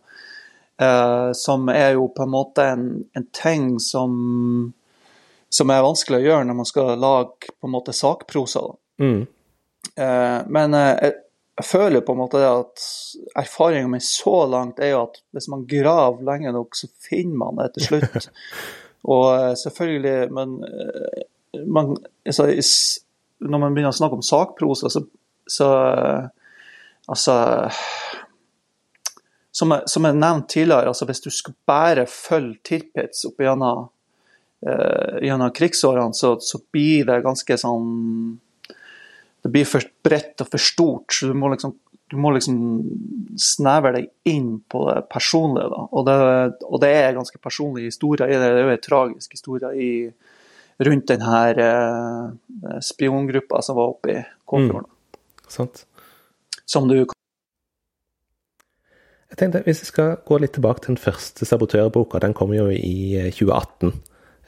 Uh, 0.82 1.32
som 1.36 1.68
er 1.70 1.98
jo 1.98 2.08
på 2.16 2.24
en 2.24 2.32
måte 2.32 2.64
en, 2.64 2.86
en 3.18 3.26
ting 3.36 3.74
som, 3.84 4.14
som 5.52 5.74
er 5.74 5.84
vanskelig 5.84 6.22
å 6.22 6.24
gjøre 6.24 6.46
når 6.48 6.58
man 6.62 6.70
skal 6.70 6.94
lage 6.96 7.52
på 7.52 7.68
en 7.68 7.74
måte 7.74 7.96
sakprosa. 7.96 8.62
Mm. 9.04 9.26
Uh, 10.00 10.40
men 10.48 10.78
jeg 10.80 11.68
føler 11.68 12.06
på 12.06 12.16
en 12.16 12.22
måte 12.22 12.46
at 12.48 12.86
erfaringa 13.42 13.92
mi 13.92 14.00
så 14.04 14.46
langt 14.48 14.80
er 14.80 14.94
jo 14.94 15.04
at 15.10 15.20
hvis 15.36 15.50
man 15.52 15.68
graver 15.68 16.24
lenge 16.30 16.56
nok, 16.56 16.80
så 16.80 16.88
finner 17.10 17.42
man 17.42 17.60
det 17.60 17.74
til 17.76 17.90
slutt. 17.90 18.30
Og 19.12 19.58
selvfølgelig, 19.60 20.32
men 20.36 20.58
man, 21.72 21.94
altså, 22.28 22.50
når 23.40 23.62
man 23.64 23.76
begynner 23.76 23.92
å 23.92 24.00
snakke 24.00 24.20
om 24.20 24.24
sakprosa, 24.28 24.92
så, 24.92 25.06
så 25.48 25.70
Altså 27.10 27.36
som 29.52 29.74
jeg, 29.74 29.90
som 29.90 30.06
jeg 30.06 30.18
nevnte 30.18 30.54
tidligere, 30.54 30.92
altså 30.92 31.08
hvis 31.10 31.24
du 31.26 31.30
skal 31.34 31.56
bare 31.68 32.06
følge 32.10 32.60
Tirpitz 32.70 33.26
opp 33.30 33.42
gjennom, 33.42 33.88
uh, 34.68 35.18
gjennom 35.26 35.54
krigsårene, 35.56 36.14
så, 36.18 36.36
så 36.44 36.62
blir 36.72 37.08
det 37.10 37.24
ganske 37.26 37.58
sånn 37.58 37.90
det 39.42 39.52
blir 39.54 39.68
for 39.68 39.86
bredt 40.04 40.42
og 40.44 40.50
for 40.52 40.62
stort. 40.62 41.14
så 41.16 41.30
Du 41.30 41.38
må 41.38 41.52
liksom, 41.54 41.76
du 42.12 42.18
må 42.20 42.34
liksom 42.36 42.58
snevre 43.40 43.94
deg 43.96 44.10
inn 44.28 44.58
på 44.68 44.84
det 44.90 45.04
personlige. 45.12 45.70
Da. 45.72 45.86
Og, 45.92 46.08
det, 46.08 46.18
og 46.68 46.82
det 46.84 46.90
er 46.98 47.16
ganske 47.18 47.40
personlig 47.42 47.88
historie 47.88 48.28
Det 48.28 48.50
er 48.50 48.64
jo 48.66 48.74
en 48.74 48.84
tragisk 48.84 49.38
historie 49.38 49.72
i, 49.80 49.92
rundt 50.80 51.12
denne 51.12 51.40
eh, 51.68 52.82
spiongruppa 52.84 53.62
som 53.64 53.80
var 53.80 53.96
oppe 53.96 54.12
i 54.14 54.20
Kåfjorden. 54.48 54.90
Mm. 55.58 55.72
Som 56.70 56.92
du 56.92 57.02
jeg 59.30 59.38
tenkte, 59.38 59.62
Hvis 59.66 59.82
vi 59.82 59.86
skal 59.86 60.16
gå 60.26 60.38
litt 60.42 60.56
tilbake 60.58 60.82
til 60.82 60.96
den 60.96 61.02
første 61.02 61.46
sabotørboka, 61.46 62.20
den 62.20 62.34
kom 62.34 62.54
jo 62.54 62.68
i 62.74 63.30
2018. 63.30 63.94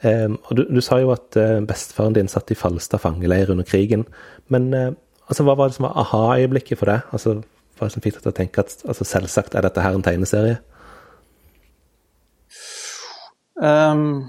Um, 0.02 0.38
og 0.50 0.56
du, 0.56 0.64
du, 0.66 0.80
sa 0.82 0.98
jo 0.98 1.12
at 1.14 1.36
uh, 1.38 1.60
bestefaren 1.62 2.16
din 2.16 2.28
satt 2.28 2.50
i 2.50 2.58
Falstad 2.58 2.98
fangeleir 2.98 3.52
under 3.54 3.64
krigen. 3.64 4.02
Men 4.50 4.74
uh, 4.74 4.90
altså, 5.28 5.46
hva 5.46 5.54
var 5.54 5.70
det 5.70 5.78
som 5.78 5.86
var 5.86 5.94
aha-øyeblikket 6.02 6.80
for 6.80 6.90
deg? 6.90 7.06
Altså, 7.14 7.36
hva 7.78 7.90
som 7.90 8.02
fikk 8.02 8.18
deg 8.18 8.24
til 8.24 8.32
å 8.32 8.38
tenke 8.40 8.64
at 8.64 8.82
altså, 8.82 9.06
selvsagt 9.06 9.54
er 9.54 9.62
dette 9.68 9.84
her 9.84 9.94
en 9.94 10.02
tegneserie? 10.02 10.58
Um, 13.62 14.26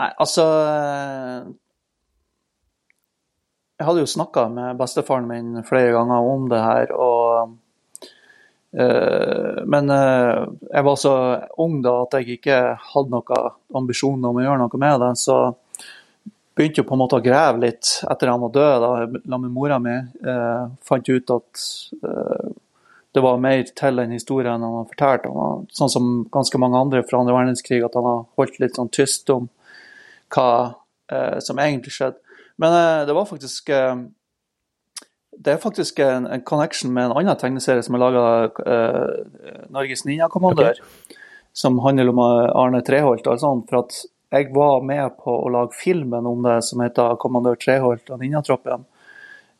nei, 0.00 0.08
altså 0.18 0.44
Jeg 3.78 3.86
hadde 3.86 4.02
jo 4.02 4.10
snakka 4.10 4.48
med 4.50 4.80
bestefaren 4.80 5.28
min 5.30 5.62
flere 5.68 5.92
ganger 5.94 6.32
om 6.34 6.48
det 6.50 6.64
her, 6.64 6.90
og 6.96 7.21
Eh, 7.21 7.21
men 8.72 9.90
eh, 9.92 10.44
jeg 10.72 10.84
var 10.86 10.96
så 10.96 11.14
ung 11.60 11.82
da 11.84 11.98
at 12.06 12.16
jeg 12.16 12.38
ikke 12.38 12.60
hadde 12.94 13.12
noen 13.12 13.58
ambisjoner 13.76 14.30
om 14.30 14.40
å 14.40 14.44
gjøre 14.46 14.62
noe 14.62 14.80
med 14.80 15.02
det. 15.02 15.10
Så 15.20 15.36
begynte 16.56 16.80
jeg 16.80 16.88
på 16.88 16.96
en 16.96 17.02
måte 17.02 17.18
å 17.20 17.24
grave 17.24 17.60
litt 17.60 17.90
etter 18.08 18.32
han 18.32 18.40
var 18.40 18.54
død, 18.56 18.86
da, 19.20 19.38
med 19.38 19.52
mora 19.52 19.78
mi. 19.82 19.96
Eh, 20.00 20.64
fant 20.88 21.12
ut 21.12 21.34
at 21.36 21.64
eh, 22.00 22.50
det 23.12 23.24
var 23.24 23.40
mer 23.44 23.62
til 23.68 24.00
den 24.00 24.16
historien 24.16 24.64
han 24.64 24.78
har 24.80 24.88
fortalt. 24.88 25.28
Han 25.28 25.66
sånn 25.72 25.92
som 25.92 26.10
ganske 26.32 26.60
mange 26.60 26.80
andre 26.80 27.04
fra 27.04 27.20
andre 27.20 27.36
verdenskrig, 27.36 27.82
at 27.84 27.96
han 27.98 28.08
har 28.08 28.24
holdt 28.40 28.60
litt 28.62 28.80
sånn 28.80 28.92
tyst 28.92 29.28
om 29.34 29.50
hva 30.32 30.48
eh, 31.12 31.38
som 31.44 31.60
egentlig 31.60 31.92
skjedde. 31.92 32.20
Men 32.60 32.76
eh, 32.78 33.04
det 33.08 33.16
var 33.16 33.28
faktisk 33.28 33.68
det 35.32 35.54
er 35.54 35.62
faktisk 35.62 35.98
en, 36.04 36.26
en, 36.26 36.42
connection 36.44 36.92
med 36.92 37.08
en 37.08 37.16
annen 37.16 37.38
tegneserie 37.40 37.82
som 37.82 37.96
er 37.96 38.02
laga 38.02 38.24
uh, 38.52 39.62
Norges 39.72 40.04
Ninjakommandør, 40.04 40.78
okay. 40.78 41.18
som 41.56 41.80
handler 41.84 42.12
om 42.12 42.20
Arne 42.22 42.82
Treholt. 42.84 43.28
sånt, 43.40 43.68
for 43.70 43.84
at 43.84 44.02
jeg 44.32 44.52
var 44.54 44.84
med 44.84 45.16
på 45.20 45.32
å 45.32 45.48
lage 45.52 45.76
filmen 45.76 46.26
om 46.26 46.44
det 46.44 46.62
som 46.64 46.80
heter 46.80 47.16
'Kommandør 47.20 47.58
Treholt 47.60 48.10
og 48.10 48.20
Ninjatroppen'. 48.20 48.84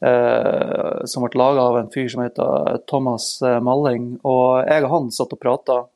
Uh, 0.03 1.05
som 1.07 1.23
ble 1.23 1.39
laga 1.39 1.63
av 1.63 1.77
en 1.79 1.91
fyr 1.93 2.09
som 2.11 2.25
heter 2.25 2.81
Thomas 2.91 3.39
Malling. 3.41 4.19
Og 4.25 4.65
jeg 4.67 4.85
og 4.85 4.91
han 4.91 5.11
satt 5.15 5.37
og 5.37 5.41
prata 5.41 5.77
eh, 5.79 5.91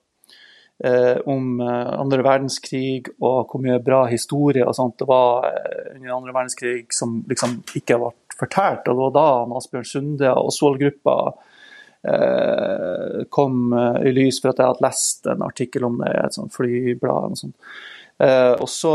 om 1.25 1.61
eh, 1.61 1.93
andre 1.97 2.21
verdenskrig 2.21 3.09
og 3.17 3.49
hvor 3.49 3.63
mye 3.65 3.79
bra 3.81 4.03
historie 4.11 4.67
og 4.67 4.77
sånt 4.77 4.99
det 5.01 5.09
var 5.09 5.49
eh, 5.49 5.95
under 5.95 6.17
andre 6.19 6.35
verdenskrig 6.37 6.93
som 6.93 7.23
liksom 7.31 7.63
ikke 7.79 7.97
ble 8.03 8.13
fortalt. 8.37 8.85
Og 8.85 8.93
det 8.93 9.01
var 9.01 9.15
da 9.15 9.57
Asbjørn 9.57 9.89
Sunde 9.89 10.33
og 10.35 10.51
Osvald-gruppa 10.51 11.17
eh, 12.13 13.23
kom 13.33 13.73
eh, 13.73 14.03
i 14.11 14.13
lys 14.19 14.43
for 14.43 14.53
at 14.53 14.61
jeg 14.61 14.73
hadde 14.73 14.85
lest 14.85 15.31
en 15.33 15.47
artikkel 15.47 15.89
om 15.89 15.97
det 16.03 16.13
i 16.13 16.21
et 16.27 16.37
sånt 16.37 16.55
flyblad. 16.57 17.33
Og, 17.33 17.41
sånt. 17.41 17.57
Eh, 18.21 18.53
og 18.53 18.69
så, 18.69 18.95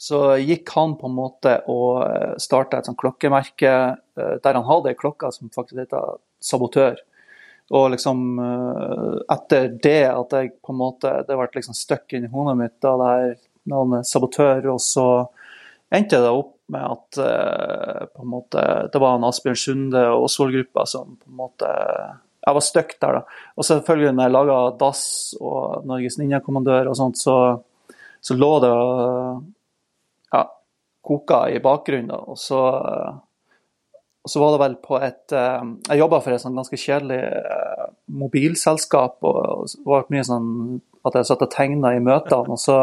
så 0.00 0.22
gikk 0.40 0.72
han 0.78 0.96
på 0.96 1.12
en 1.12 1.18
måte 1.20 1.58
og 1.68 2.40
starta 2.40 2.80
et 2.80 2.88
sånt 2.88 3.00
klokkemerke 3.00 3.76
der 4.16 4.56
han 4.56 4.68
hadde 4.68 4.92
ei 4.92 4.96
klokke 4.96 5.28
som 5.32 5.52
faktisk 5.52 5.84
heter 5.84 6.16
Sabotør. 6.40 6.96
Og 7.70 7.90
liksom 7.92 8.38
eh, 8.42 9.18
etter 9.30 9.68
det 9.82 10.00
at 10.10 10.34
jeg 10.34 10.56
på 10.58 10.72
en 10.72 10.80
måte 10.80 11.12
Det 11.28 11.36
ble 11.38 11.46
liksom 11.54 11.76
stuck 11.76 12.16
inn 12.16 12.26
i 12.26 12.32
hodet 12.32 12.56
mitt, 12.58 12.78
da 12.82 12.96
det 12.98 13.10
her 13.10 13.36
navnet 13.70 14.08
sabotør. 14.08 14.72
Og 14.74 14.80
så 14.82 15.06
endte 15.94 16.18
det 16.22 16.32
opp 16.32 16.56
med 16.70 16.86
at 16.86 17.18
uh, 17.18 18.02
på 18.14 18.22
en 18.22 18.30
måte, 18.30 18.60
det 18.92 18.98
var 19.02 19.16
en 19.16 19.26
Asbjørn 19.26 19.58
Sunde 19.58 20.02
og 20.12 20.28
Osvold-gruppa 20.28 20.84
som 20.86 21.16
på 21.18 21.30
en 21.32 21.38
måte 21.40 21.70
Jeg 22.40 22.56
var 22.56 22.62
stuck 22.62 22.92
der, 23.02 23.18
da. 23.18 23.40
Og 23.58 23.66
selvfølgelig, 23.66 24.12
når 24.14 24.28
jeg 24.28 24.34
laga 24.36 24.58
Dass 24.80 25.02
og 25.40 25.88
Norges 25.90 26.16
Ninjakommandør 26.18 26.92
og 26.92 26.96
sånt, 26.96 27.18
så, 27.20 27.34
så 28.22 28.36
lå 28.38 28.52
det 28.64 28.70
ja, 30.32 30.44
koka 31.04 31.42
i 31.50 31.58
bakgrunnen. 31.60 32.14
da, 32.14 32.22
og 32.22 32.38
så 32.40 32.62
og 34.20 34.30
så 34.30 34.40
var 34.40 34.52
det 34.52 34.60
vel 34.60 34.74
på 34.84 34.98
et 35.00 35.32
eh, 35.32 35.62
Jeg 35.88 36.02
jobba 36.02 36.20
for 36.20 36.34
et 36.34 36.42
sånn 36.42 36.58
ganske 36.58 36.76
kjedelig 36.76 37.20
eh, 37.24 37.86
mobilselskap. 38.20 39.16
og 39.24 39.70
Det 39.72 39.86
var 39.88 40.10
mye 40.12 40.26
sånn 40.28 40.50
at 41.08 41.16
jeg 41.16 41.28
satt 41.30 41.44
og 41.46 41.52
tegna 41.54 41.94
i 41.96 42.02
møtene. 42.04 42.56
og 42.56 42.60
så 42.60 42.80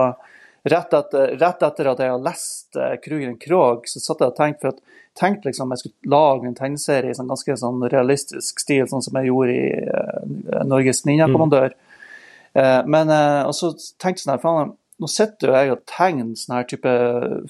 Rett 0.68 0.92
etter, 0.92 1.38
rett 1.40 1.62
etter, 1.64 1.88
at 1.88 2.00
jeg 2.02 2.12
hadde 2.12 2.26
lest 2.26 2.76
uh, 2.76 2.96
Krugeren 3.00 3.38
Krog, 3.40 3.86
så 3.88 4.02
satt 4.04 4.20
jeg 4.20 4.34
og 4.34 4.36
tenkte 4.36 4.66
for 4.66 4.74
at 4.74 4.98
tenkte 5.16 5.48
liksom 5.48 5.70
jeg 5.72 5.80
skulle 5.80 6.12
lage 6.12 6.50
en 6.50 6.58
tegneserie 6.58 7.14
i 7.14 7.16
sånn 7.16 7.30
ganske 7.30 7.56
sånn 7.62 7.86
realistisk 7.94 8.60
stil, 8.60 8.82
sånn 8.90 9.06
som 9.06 9.16
jeg 9.16 9.30
gjorde 9.30 9.54
i 9.54 9.70
uh, 9.86 10.66
Norges 10.68 11.06
Ninjakommandør. 11.08 11.78
Mm. 12.58 12.90
Men 12.90 13.14
og 13.46 13.54
så 13.54 13.70
tenkte 14.02 14.18
jeg 14.18 14.42
sånn 14.42 14.58
her, 14.58 14.70
nå 14.98 15.10
sitter 15.14 15.52
jo 15.52 15.56
jeg 15.56 15.72
og 15.76 15.84
tegner 15.88 16.34
sånne 16.42 16.60
her 16.60 16.68
type 16.72 16.94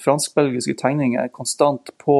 fransk-belgiske 0.03 0.75
tegninger 0.83 1.31
konstant 1.33 1.93
på 2.03 2.17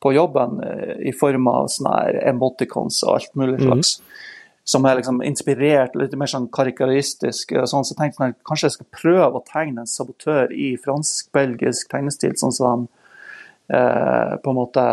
på 0.00 0.12
jobben 0.16 0.60
eh, 0.64 0.96
i 1.08 1.12
form 1.16 1.48
av 1.50 1.68
sånne 1.72 2.24
emoticons 2.32 3.02
og 3.06 3.18
alt 3.18 3.34
mulig 3.38 3.58
mhm. 3.58 3.66
slags. 3.68 3.98
Mm. 4.00 4.06
Som 4.70 4.86
er 4.86 5.00
liksom 5.00 5.22
inspirert, 5.26 5.96
litt 5.98 6.12
mer 6.20 6.30
sånn 6.30 6.46
karikaristisk. 6.52 7.56
Sånn, 7.66 7.86
så 7.86 7.96
tenkte 7.98 8.28
jeg 8.28 8.36
kanskje 8.46 8.68
jeg 8.68 8.76
skal 8.76 8.88
prøve 8.94 9.40
å 9.40 9.46
tegne 9.46 9.82
en 9.82 9.90
sabotør 9.90 10.52
i 10.54 10.74
fransk-belgisk 10.78 11.90
tegnestil, 11.90 12.36
sånn 12.38 12.54
som 12.54 12.84
de 12.84 13.00
eh, 13.74 14.36
på 14.44 14.52
en 14.52 14.58
måte 14.58 14.84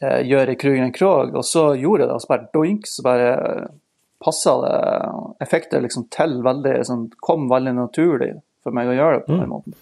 eh, 0.00 0.20
gjør 0.26 0.50
i 0.50 0.58
Krugen 0.58 0.92
Krog. 0.96 1.36
Og 1.36 1.46
så 1.46 1.68
gjorde 1.78 2.06
jeg 2.06 2.10
det, 2.10 2.16
og 2.16 2.24
så 2.24 2.32
bare 2.32 2.50
doink, 2.56 2.90
så 2.90 3.06
bare 3.06 3.30
passa 4.24 4.56
det 4.64 4.76
effekter 5.44 5.84
liksom 5.84 6.08
til 6.14 6.38
veldig 6.44 6.78
sånn, 6.88 7.08
Kom 7.20 7.48
veldig 7.50 7.74
naturlig 7.76 8.32
for 8.64 8.74
meg 8.76 8.88
å 8.88 8.96
gjøre 8.96 9.18
det 9.20 9.26
på 9.28 9.36
den 9.36 9.52
mm. 9.52 9.74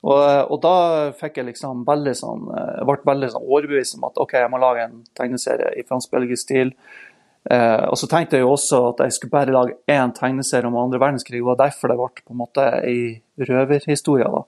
Og, 0.00 0.16
og, 0.48 0.56
da 0.64 0.76
fikk 1.12 1.42
jeg 1.42 1.50
liksom 1.50 1.84
veldig 1.88 2.14
sånn, 2.16 2.48
jeg 2.48 2.80
eh, 2.80 2.88
ble 2.88 3.12
veldig 3.12 3.28
sånn 3.34 3.44
overbevist 3.44 3.98
om 3.98 4.08
at 4.08 4.20
ok, 4.22 4.34
jeg 4.40 4.52
må 4.52 4.60
lage 4.62 4.88
en 4.88 4.98
tegneserie 5.18 5.74
i 5.76 5.84
fransk-belgisk 5.84 6.46
stil. 6.46 6.72
Eh, 7.50 7.84
og 7.88 7.96
så 7.96 8.08
tenkte 8.08 8.36
jeg 8.36 8.44
jo 8.44 8.52
også 8.52 8.80
at 8.90 9.04
jeg 9.04 9.16
skulle 9.16 9.32
bare 9.32 9.52
lage 9.54 9.76
én 9.88 10.12
tegneserie 10.16 10.68
om 10.68 10.76
andre 10.80 11.00
verdenskrig. 11.00 11.40
og 11.44 11.58
derfor 11.60 11.88
det 11.88 11.96
ble 12.00 12.24
på 12.24 12.34
en 12.34 12.40
måte 12.40 12.66
ei 12.80 13.22
røverhistorie. 13.40 14.24
da, 14.24 14.42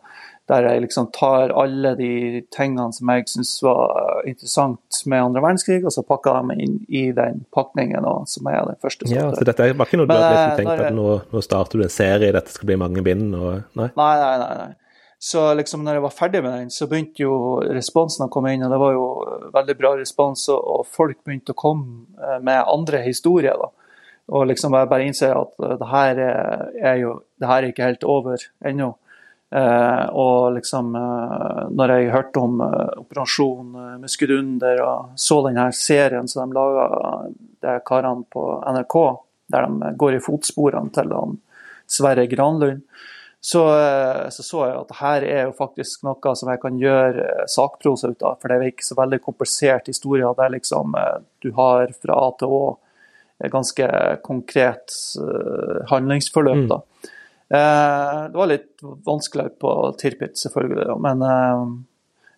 Der 0.49 0.69
jeg 0.69 0.83
liksom 0.83 1.13
tar 1.13 1.53
alle 1.53 1.95
de 1.97 2.43
tingene 2.51 2.93
som 2.93 3.09
jeg 3.09 3.29
syns 3.29 3.63
var 3.63 4.23
interessant 4.27 5.05
med 5.07 5.23
andre 5.23 5.43
verdenskrig, 5.43 5.85
og 5.85 5.93
så 5.93 6.03
pakker 6.03 6.33
jeg 6.33 6.43
dem 6.43 6.61
inn 6.61 6.79
i 6.89 7.13
den 7.13 7.45
pakningen 7.53 8.05
og, 8.05 8.29
som 8.29 8.47
er 8.47 8.65
den 8.73 8.81
første. 8.81 9.09
Ja, 9.09 9.31
så 9.33 9.45
dette 9.45 9.73
var 9.73 9.89
ikke 9.89 10.01
noe 10.01 10.09
du 10.09 10.17
hadde 10.17 10.33
liksom 10.33 10.61
tenkt 10.61 10.87
at 10.89 10.97
nå, 10.97 11.09
nå, 11.33 11.45
starter 11.45 11.79
du 11.79 11.85
en 11.85 11.93
serie, 11.93 12.33
dette 12.33 12.53
skal 12.53 12.73
bli 12.73 12.77
mange 12.77 13.05
bind? 13.05 13.35
Og, 13.35 13.65
nei? 13.77 13.93
Nei, 13.97 14.15
nei, 14.21 14.37
nei, 14.41 14.55
nei. 14.61 14.73
Så 15.23 15.43
liksom 15.55 15.85
når 15.87 15.97
jeg 15.97 16.03
var 16.03 16.15
ferdig 16.17 16.41
med 16.43 16.55
den, 16.57 16.71
så 16.75 16.89
begynte 16.91 17.23
jo 17.23 17.35
responsen 17.63 18.25
å 18.27 18.33
komme 18.33 18.57
inn, 18.57 18.65
og 18.67 18.73
det 18.75 18.81
var 18.83 18.97
jo 18.97 19.05
veldig 19.55 19.77
bra 19.79 19.93
respons. 20.01 20.49
Og 20.51 20.89
folk 20.91 21.21
begynte 21.23 21.55
å 21.55 21.61
komme 21.63 22.09
eh, 22.19 22.41
med 22.43 22.65
andre 22.67 23.05
historier. 23.05 23.55
da. 23.61 23.69
Og 24.35 24.49
liksom 24.51 24.75
jeg 24.75 24.91
bare 24.91 25.07
innser 25.07 25.39
at 25.39 25.63
eh, 25.63 25.77
det 25.79 25.91
her 25.93 26.23
er 26.25 26.99
jo 26.99 27.15
det 27.39 27.51
her 27.51 27.63
er 27.63 27.71
ikke 27.71 27.87
helt 27.87 28.09
over 28.17 28.43
ennå. 28.67 28.91
Eh, 29.53 30.05
og 30.17 30.55
liksom 30.57 30.95
eh, 30.97 31.63
Når 31.77 31.91
jeg 31.93 32.13
hørte 32.15 32.41
om 32.41 32.61
eh, 32.65 33.01
Operasjon 33.03 33.75
eh, 33.77 33.97
Muskedunder 34.01 34.81
og 34.81 35.19
så 35.21 35.43
denne 35.45 35.67
serien 35.77 36.31
som 36.31 36.49
de 36.49 36.57
laga, 36.57 36.87
er 37.61 37.83
karene 37.85 38.25
på 38.33 38.47
NRK, 38.65 38.97
der 39.53 39.69
de 39.69 39.91
går 40.01 40.17
i 40.17 40.23
fotsporene 40.25 40.91
til 40.97 41.13
han 41.13 41.37
Sverre 41.85 42.25
Granlund 42.31 42.81
så, 43.45 43.81
eh, 43.81 44.29
så, 44.31 44.43
så 44.43 44.61
jeg 44.69 44.75
at 44.79 44.93
her 45.01 45.25
er 45.27 45.41
jo 45.49 45.55
faktisk 45.59 46.05
noe 46.07 46.35
som 46.39 46.51
jeg 46.53 46.61
kan 46.63 46.77
gjøre 46.79 47.25
eh, 47.27 47.47
sakprosa 47.51 48.13
ut 48.13 48.23
av. 48.23 48.37
For 48.39 48.47
det 48.47 48.59
er 48.59 48.71
ikke 48.71 48.87
så 48.87 48.97
veldig 49.01 49.19
komplisert 49.25 49.91
historie. 49.91 50.29
Der 50.39 50.53
liksom 50.55 50.95
eh, 50.95 51.17
du 51.43 51.51
har 51.57 51.91
fra 51.99 52.21
A 52.23 52.29
til 52.39 52.55
Å 52.55 52.63
ganske 53.51 53.87
konkret 54.23 54.93
handlingsforløp. 55.91 56.61
Mm. 56.61 56.69
da. 56.71 56.77
Det 57.51 58.39
var 58.39 58.47
litt 58.47 58.85
vanskeligere 59.03 59.51
på 59.59 59.73
Tirpitz, 59.99 60.45
selvfølgelig. 60.45 60.95
Men 61.03 61.25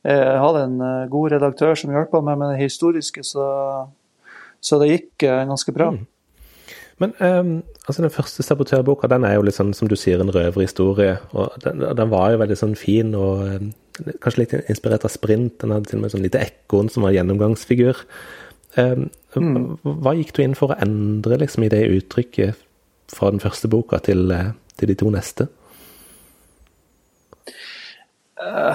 jeg 0.09 0.39
hadde 0.41 0.63
en 0.65 0.79
god 1.13 1.35
redaktør 1.35 1.77
som 1.77 1.93
hjalp 1.93 2.17
meg 2.25 2.41
med 2.41 2.55
det 2.55 2.63
historiske, 2.63 3.21
så, 3.21 3.45
så 4.65 4.81
det 4.81 4.89
gikk 4.95 5.27
ganske 5.29 5.77
bra. 5.77 5.91
Mm. 5.93 6.09
Men 7.03 7.15
um, 7.19 7.55
altså 7.89 8.05
den 8.05 8.13
første 8.15 8.45
sabotørboka 8.47 9.09
den 9.11 9.25
er 9.27 9.37
jo 9.37 9.47
litt 9.47 9.57
sånn 9.57 9.73
som 9.75 9.91
du 9.91 9.97
sier, 9.99 10.21
en 10.23 10.33
røverhistorie. 10.35 11.17
og 11.33 11.57
den, 11.65 11.83
den, 11.83 12.11
var 12.13 12.33
jo 12.33 12.43
veldig 12.43 12.59
sånn 12.59 12.77
fin 12.79 13.15
og 13.19 13.43
um, 13.49 13.73
kanskje 14.23 14.45
litt 14.45 14.55
inspirert 14.71 15.07
av 15.07 15.15
Sprint. 15.15 15.59
Den 15.63 15.75
hadde 15.75 15.91
til 15.91 15.99
og 15.99 16.05
med 16.05 16.15
sånn 16.15 16.25
lite 16.27 16.45
ekorn 16.45 16.93
som 16.93 17.07
var 17.07 17.17
gjennomgangsfigur. 17.17 18.05
Um, 18.79 19.11
mm. 19.35 19.59
Hva 19.83 20.15
gikk 20.19 20.33
du 20.37 20.45
inn 20.45 20.57
for 20.59 20.75
å 20.75 20.79
endre 20.83 21.41
liksom, 21.43 21.67
i 21.67 21.73
det 21.73 21.83
uttrykket 21.97 22.63
fra 23.15 23.31
den 23.35 23.43
første 23.43 23.71
boka 23.71 24.01
til, 24.03 24.31
uh, 24.31 24.55
til 24.79 24.91
de 24.91 24.99
to 24.99 25.11
neste? 25.15 25.51
Uh, 28.35 28.75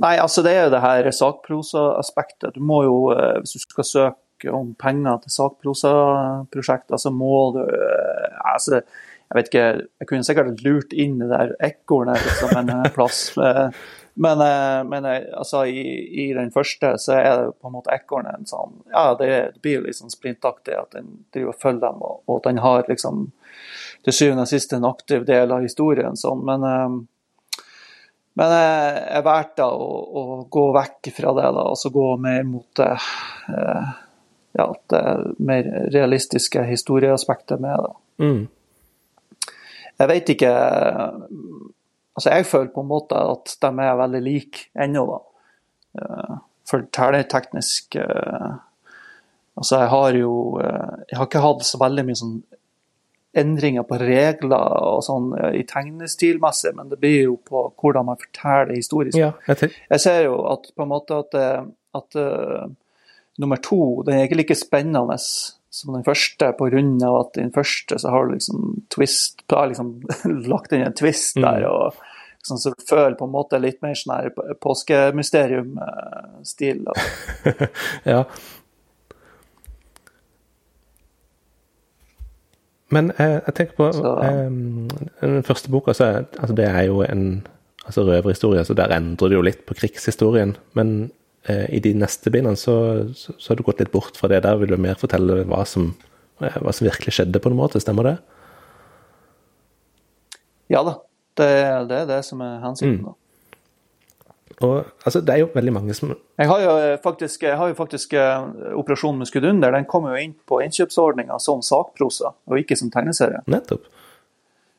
nei, 0.00 0.16
altså 0.20 0.44
det 0.44 0.52
er 0.52 0.66
jo 0.66 0.74
det 0.74 0.84
her 0.84 1.08
sakprosa-aspektet. 1.12 2.56
Du 2.56 2.64
må 2.64 2.84
jo, 2.86 2.98
uh, 3.12 3.40
hvis 3.40 3.56
du 3.56 3.64
skal 3.64 3.88
søke 3.88 4.23
søker 4.44 4.54
om 4.54 4.74
penger 4.74 5.22
til 5.22 5.30
sakprosaprosjekter, 5.30 6.96
så 6.96 7.10
må 7.10 7.52
du 7.54 7.62
eh, 7.64 8.54
altså, 8.54 8.82
Jeg 9.30 9.36
vet 9.36 9.46
ikke, 9.48 9.88
jeg 10.00 10.06
kunne 10.06 10.24
sikkert 10.24 10.64
lurt 10.64 10.92
inn 10.92 11.18
det 11.18 11.28
der 11.30 11.54
ekornet 11.60 12.20
liksom, 12.22 12.56
en 12.60 12.90
plass. 12.94 13.36
Eh, 13.38 13.70
men, 14.14 14.40
eh, 14.40 14.84
men 14.84 15.06
altså, 15.06 15.64
i, 15.64 16.26
i, 16.26 16.32
den 16.34 16.52
første 16.52 16.98
så 16.98 17.16
er 17.16 17.30
det 17.40 17.56
på 17.58 17.68
en 17.68 17.74
måte 17.74 17.90
ekornet 17.90 18.36
en 18.38 18.46
sånn 18.46 18.76
Ja, 18.92 19.14
det, 19.18 19.56
blir 19.62 19.82
litt 19.82 19.96
sånn 19.96 20.12
sprintaktig 20.12 20.76
at 20.76 20.92
den 20.94 21.24
driver 21.32 21.54
og 21.54 21.60
følger 21.60 21.88
dem, 21.88 22.02
og, 22.02 22.22
og 22.28 22.44
den 22.44 22.58
har 22.62 22.84
liksom 22.88 23.32
til 24.04 24.12
syvende 24.12 24.44
og 24.44 24.48
sist 24.52 24.72
en 24.76 24.84
aktiv 24.84 25.24
del 25.24 25.50
av 25.50 25.64
historien. 25.64 26.14
Sånn. 26.20 26.44
Men, 26.44 26.60
men 28.34 28.52
jeg 28.52 29.22
valgte 29.24 29.66
å, 29.70 29.90
å, 30.04 30.22
gå 30.50 30.64
vekk 30.74 31.10
fra 31.14 31.34
det 31.38 31.50
da, 31.54 31.66
og 31.70 31.78
så 31.78 31.90
gå 31.94 32.06
mer 32.22 32.42
mot 32.48 32.82
eh, 32.82 33.06
ja, 34.54 34.68
det 34.90 35.02
mer 35.38 35.66
realistiske 35.94 36.62
historieaspektet 36.68 37.60
med 37.60 37.86
det. 37.86 37.94
Mm. 38.24 38.42
Jeg 39.98 40.08
vet 40.10 40.34
ikke 40.34 40.50
Altså, 42.14 42.30
jeg 42.30 42.46
føler 42.46 42.70
på 42.70 42.82
en 42.84 42.86
måte 42.86 43.18
at 43.18 43.56
de 43.62 43.70
er 43.82 43.96
veldig 43.98 44.20
like 44.22 44.68
ennå, 44.78 45.02
da. 45.08 45.16
Eh, 45.98 46.36
Fortellerteknisk 46.70 47.96
eh, 47.98 48.52
Altså, 49.58 49.80
jeg 49.80 49.88
har 49.90 50.18
jo 50.18 50.34
eh, 50.62 50.92
Jeg 51.10 51.18
har 51.18 51.26
ikke 51.26 51.42
hatt 51.42 51.66
så 51.66 51.80
veldig 51.82 52.04
mye 52.06 52.20
sånn 52.20 52.36
endringer 53.34 53.82
på 53.82 53.96
regler 53.98 54.76
og 54.86 55.00
sånn 55.02 55.32
i 55.58 55.64
tegnestilmessig, 55.66 56.70
men 56.78 56.86
det 56.86 57.00
blir 57.02 57.16
jo 57.24 57.32
på 57.42 57.64
hvordan 57.82 58.06
man 58.06 58.20
forteller 58.20 58.76
historisk. 58.76 59.18
Ja, 59.18 59.32
jeg, 59.48 59.72
jeg, 59.90 60.02
ser 60.04 60.20
jo 60.28 60.36
at 60.52 60.68
på 60.70 60.84
en 60.84 60.92
måte 60.92 61.18
at 61.18 61.34
at 61.98 62.18
nummer 63.38 63.56
to 63.62 64.02
den 64.06 64.14
er 64.16 64.22
ikke 64.28 64.40
like 64.42 64.56
spennende 64.58 65.18
som 65.74 65.94
den 65.94 66.06
første, 66.06 66.52
pga. 66.58 66.78
at 67.20 67.36
i 67.36 67.40
den 67.40 67.54
første 67.54 67.98
så 67.98 68.08
har 68.10 68.24
du 68.24 68.30
liksom 68.34 68.58
twist 68.94 69.34
har 69.50 69.66
liksom 69.72 69.88
lagt 70.52 70.72
inn 70.72 70.86
en 70.86 70.94
twist 70.94 71.34
der. 71.34 71.58
Mm. 71.64 71.70
og 71.70 71.92
liksom, 72.38 72.58
Så 72.58 72.70
du 72.70 72.74
føler 72.88 73.14
på 73.18 73.24
en 73.24 73.32
måte 73.34 73.58
litt 73.58 73.82
mer 73.82 73.94
sånn 73.98 74.16
her 74.16 74.30
påskemysterium-stil. 74.62 76.84
ja. 78.12 78.24
Men 82.94 83.10
eh, 83.18 83.40
jeg 83.40 83.54
tenker 83.58 83.74
på 83.74 83.90
eh, 84.22 84.50
Den 85.24 85.42
første 85.42 85.70
boka, 85.72 85.92
så, 85.96 86.04
altså, 86.38 86.54
det 86.54 86.68
er 86.70 86.82
jo 86.86 87.02
en 87.02 87.46
altså 87.84 88.00
røverhistorie, 88.06 88.64
så 88.64 88.74
der 88.78 88.94
endrer 88.96 89.28
det 89.28 89.36
jo 89.36 89.42
litt 89.44 89.66
på 89.66 89.74
krigshistorien. 89.74 90.56
Men 90.78 91.10
i 91.44 91.80
de 91.84 91.92
neste 91.98 92.30
bindene 92.32 92.56
så, 92.56 92.74
så, 93.12 93.34
så, 93.36 93.50
har 93.50 93.58
du 93.58 93.64
gått 93.66 93.82
litt 93.82 93.92
bort 93.92 94.16
fra 94.16 94.30
det. 94.32 94.42
Der 94.46 94.56
vil 94.60 94.72
du 94.72 94.78
mer 94.80 94.96
fortelle 94.96 95.42
hva 95.48 95.64
som, 95.68 95.90
eh, 96.40 96.56
hva 96.56 96.72
som 96.72 96.88
virkelig 96.88 97.18
skjedde, 97.18 97.42
på 97.42 97.52
en 97.52 97.58
måte. 97.58 97.82
Stemmer 97.82 98.08
det? 98.08 98.14
Ja 100.72 100.80
da. 100.86 100.98
Det, 101.34 101.50
det 101.90 102.00
er 102.04 102.08
det 102.08 102.22
som 102.24 102.40
er 102.46 102.62
hensikten. 102.62 103.02
Mm. 103.04 103.20
Og, 104.62 104.84
altså, 105.02 105.18
det 105.20 105.34
er 105.34 105.40
jo 105.42 105.48
veldig 105.50 105.72
mange 105.74 105.94
som 105.98 106.12
Jeg 106.12 106.46
har 106.46 106.60
jo 106.62 106.74
eh, 106.78 106.98
faktisk, 107.02 107.42
har 107.42 107.72
jo 107.72 107.74
faktisk 107.74 108.14
uh, 108.14 109.24
skudd 109.26 109.44
under. 109.44 109.74
Den 109.74 109.84
kommer 109.90 110.14
jo 110.14 110.22
inn 110.22 110.34
på 110.46 110.60
innkjøpsordninga 110.62 111.38
som 111.42 111.62
sakprosa, 111.62 112.32
og 112.46 112.58
ikke 112.58 112.76
som 112.78 112.90
tegneserie. 112.90 113.42
Nettopp. 113.50 113.90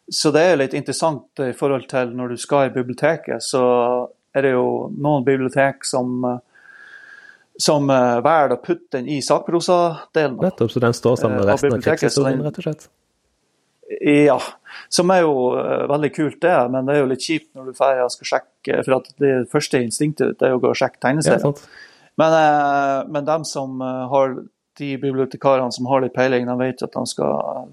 Så 0.09 0.31
det 0.31 0.41
er 0.41 0.59
litt 0.61 0.73
interessant 0.77 1.41
i 1.41 1.51
forhold 1.57 1.87
til 1.89 2.13
når 2.15 2.35
du 2.35 2.37
skal 2.37 2.69
i 2.69 2.73
biblioteket, 2.73 3.43
så 3.43 3.63
er 4.35 4.45
det 4.45 4.51
jo 4.53 4.91
noen 4.93 5.25
bibliotek 5.25 5.83
som 5.87 6.21
som 7.61 7.87
velger 7.87 8.55
å 8.55 8.59
putte 8.59 8.97
den 8.97 9.07
i 9.09 9.21
sakprosadelen. 9.23 10.35
Nettopp, 10.43 10.73
så 10.73 10.81
den 10.83 10.95
står 10.97 11.21
sammen 11.21 11.39
med 11.39 11.49
resten 11.49 11.77
av 11.77 11.83
krigshistorien, 11.85 12.43
rett 12.43 12.59
og 12.59 12.67
slett? 12.67 12.87
Ja, 14.01 14.39
som 14.89 15.11
er 15.13 15.21
jo 15.21 15.51
uh, 15.53 15.85
veldig 15.89 16.09
kult, 16.15 16.39
det. 16.41 16.55
Men 16.73 16.87
det 16.87 16.95
er 16.95 17.03
jo 17.03 17.09
litt 17.11 17.25
kjipt 17.25 17.51
når 17.53 17.69
du 17.69 17.77
drar 17.77 18.01
og 18.05 18.13
skal 18.13 18.31
sjekke 18.31 18.81
For 18.81 18.97
at 18.97 19.11
det 19.21 19.33
første 19.51 19.81
instinktet 19.85 20.33
ditt 20.33 20.45
er 20.45 20.55
å 20.55 20.61
gå 20.61 20.71
og 20.71 20.79
sjekke 20.79 21.01
tegneserier. 21.05 21.45
Ja, 21.45 21.93
men, 22.21 22.33
uh, 22.33 22.99
men 23.11 23.27
dem 23.27 23.45
som 23.47 23.77
uh, 23.83 24.07
har 24.09 24.39
de 24.79 24.89
bibliotekarene 24.99 25.71
som 25.71 25.87
har 25.91 26.01
litt 26.03 26.15
peiling, 26.15 26.49
de 26.49 26.57
vet 26.59 26.81
at 26.83 26.97
de 26.97 27.05
skal 27.07 27.69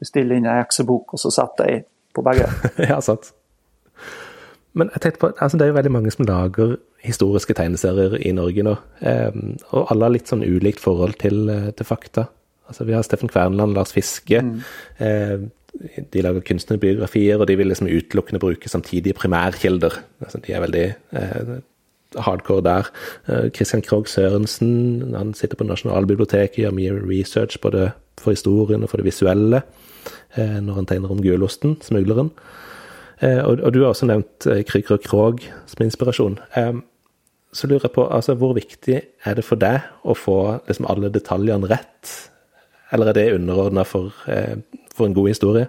bestille 0.00 0.36
inn 0.36 0.46
en 0.46 0.60
heksebok 0.60 1.16
og 1.16 1.22
så 1.22 1.32
sette 1.34 1.66
ei 1.66 1.80
på 2.14 2.22
begge. 2.26 2.46
ja, 2.90 3.00
sant. 3.02 3.32
Men 4.78 4.90
jeg 4.94 5.02
tenkte 5.02 5.22
på, 5.24 5.32
altså 5.36 5.58
det 5.58 5.64
er 5.66 5.72
jo 5.72 5.78
veldig 5.78 5.92
mange 5.92 6.10
som 6.14 6.26
lager 6.28 6.76
historiske 7.02 7.54
tegneserier 7.58 8.18
i 8.20 8.32
Norge 8.36 8.62
nå. 8.62 8.76
Um, 9.00 9.56
og 9.72 9.88
alle 9.90 10.06
har 10.06 10.14
litt 10.14 10.30
sånn 10.30 10.44
ulikt 10.46 10.82
forhold 10.82 11.16
til, 11.22 11.48
til 11.74 11.88
fakta. 11.88 12.28
Altså, 12.70 12.86
vi 12.86 12.94
har 12.94 13.02
Steffen 13.02 13.28
Kverneland, 13.32 13.74
Lars 13.74 13.90
Fiske. 13.92 14.42
Mm. 14.46 14.60
Eh, 15.02 15.40
de 16.12 16.22
lager 16.22 16.44
kunstnerbiografier, 16.46 17.38
og 17.38 17.48
de 17.48 17.56
vil 17.58 17.66
liksom 17.66 17.88
utelukkende 17.90 18.38
bruke 18.42 18.68
samtidige 18.68 19.14
primærkilder. 19.18 19.96
Altså, 20.22 20.38
de 20.46 20.52
er 20.52 20.62
veldig 20.62 20.84
eh, 21.18 21.52
hardcore 22.18 22.62
der. 22.62 22.90
Eh, 23.28 23.50
Christian 23.50 23.82
Krogh 23.82 24.06
Sørensen 24.06 25.14
han 25.16 25.34
sitter 25.34 25.56
på 25.56 25.64
Nasjonalbiblioteket, 25.64 26.62
gjør 26.62 26.76
mye 26.76 26.94
research 27.10 27.60
både 27.60 27.90
for 28.18 28.30
historien 28.30 28.82
og 28.82 28.90
for 28.90 29.00
det 29.00 29.08
visuelle 29.08 29.62
eh, 30.36 30.58
når 30.60 30.74
han 30.74 30.86
tegner 30.86 31.10
om 31.10 31.22
gulosten, 31.22 31.76
smugleren. 31.82 32.30
Eh, 33.20 33.42
og, 33.44 33.60
og, 33.60 33.72
du 33.74 33.82
har 33.82 33.92
også 33.92 34.08
nevnt 34.08 34.46
eh, 34.48 34.64
Krüger 34.64 34.96
og 34.96 35.04
Krog 35.04 35.44
som 35.66 35.84
inspirasjon. 35.84 36.38
så 37.52 37.66
lurer 37.66 37.84
jeg 37.84 37.92
på, 37.92 38.08
altså, 38.08 38.34
Hvor 38.34 38.54
viktig 38.54 39.02
er 39.24 39.34
det 39.34 39.44
for 39.44 39.56
deg 39.56 39.80
å 40.04 40.14
få 40.14 40.58
liksom, 40.68 40.86
alle 40.86 41.10
detaljene 41.12 41.68
rett 41.68 42.30
eller 42.92 43.06
er 43.06 43.12
det 43.12 43.34
underordna 43.34 43.84
for, 43.84 44.12
eh, 44.26 44.56
for, 44.94 45.06
en 45.06 45.14
god 45.14 45.28
historie? 45.28 45.66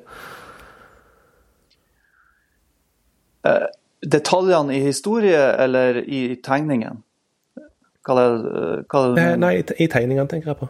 Detaljene 4.11 4.75
i 4.75 4.79
historie 4.79 5.41
eller 5.63 6.01
i 6.01 6.35
tegningen? 6.43 7.03
Hva 8.05 8.17
er, 8.17 8.37
hva 8.89 9.03
er 9.05 9.19
eh, 9.21 9.35
Nei, 9.37 9.55
i, 9.59 9.65
i 9.85 9.87
tegningene 9.87 10.29
tenker 10.29 10.53
jeg 10.53 10.61
på. 10.63 10.69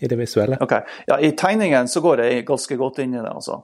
I 0.00 0.08
det 0.08 0.16
visuelle. 0.16 0.56
Ok, 0.64 0.72
ja, 1.08 1.18
I 1.20 1.34
tegningen 1.36 1.88
så 1.88 2.00
går 2.00 2.22
jeg 2.24 2.46
ganske 2.48 2.76
godt 2.80 3.02
inn 3.04 3.14
i 3.14 3.20
det. 3.20 3.28
altså. 3.28 3.60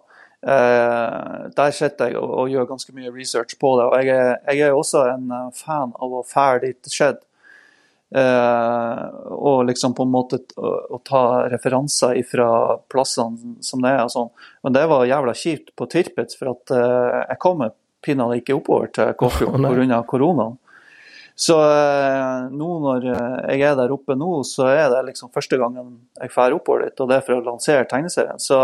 Uh, 0.46 1.48
der 1.58 1.72
sitter 1.74 2.12
jeg 2.12 2.20
og, 2.20 2.30
og, 2.30 2.50
gjør 2.52 2.68
ganske 2.68 2.92
mye 2.94 3.10
research 3.10 3.56
på 3.58 3.72
det. 3.80 3.86
og 3.88 3.96
Jeg 3.98 4.12
er, 4.14 4.36
jeg 4.46 4.68
er 4.68 4.76
også 4.78 5.02
en 5.10 5.32
fan 5.58 5.94
av 5.98 6.12
å 6.20 6.26
fære 6.26 6.60
dit 6.68 6.78
det 6.86 6.92
skjedde. 6.94 7.22
Uh, 8.14 9.00
og 9.34 9.64
liksom 9.66 9.96
på 9.98 10.04
en 10.06 10.12
måte 10.12 10.38
å, 10.54 10.70
å 10.94 11.00
ta 11.02 11.48
referanser 11.50 12.20
fra 12.30 12.76
plassene 12.86 13.56
som 13.66 13.82
det 13.82 13.96
er. 13.96 14.04
og 14.04 14.12
sånn. 14.14 14.30
Men 14.62 14.76
det 14.78 14.84
var 14.92 15.08
jævla 15.10 15.34
kjipt 15.34 15.74
på 15.74 15.88
Tirpitz, 15.90 16.38
for 16.38 16.52
at 16.54 16.76
jeg 16.76 17.40
kommer 17.42 17.74
pinadø 18.06 18.38
ikke 18.38 18.54
oppover 18.54 18.92
til 18.94 19.10
Kåfjord 19.18 19.58
oh, 19.58 19.74
pga. 19.74 19.98
koronaen. 20.06 20.60
Så 21.36 21.56
nå 22.54 22.68
når 22.80 23.10
jeg 23.10 23.64
er 23.66 23.74
der 23.76 23.90
oppe 23.92 24.14
nå, 24.16 24.38
så 24.46 24.70
er 24.70 24.86
det 24.94 25.02
liksom 25.10 25.34
første 25.34 25.58
gangen 25.60 25.96
jeg 26.22 26.30
drar 26.32 26.54
oppover 26.54 26.86
dit, 26.86 27.02
og 27.02 27.10
det 27.10 27.18
er 27.18 27.26
for 27.26 27.36
å 27.36 27.44
lansere 27.50 27.88
tegneserien. 27.90 28.38
Så, 28.40 28.60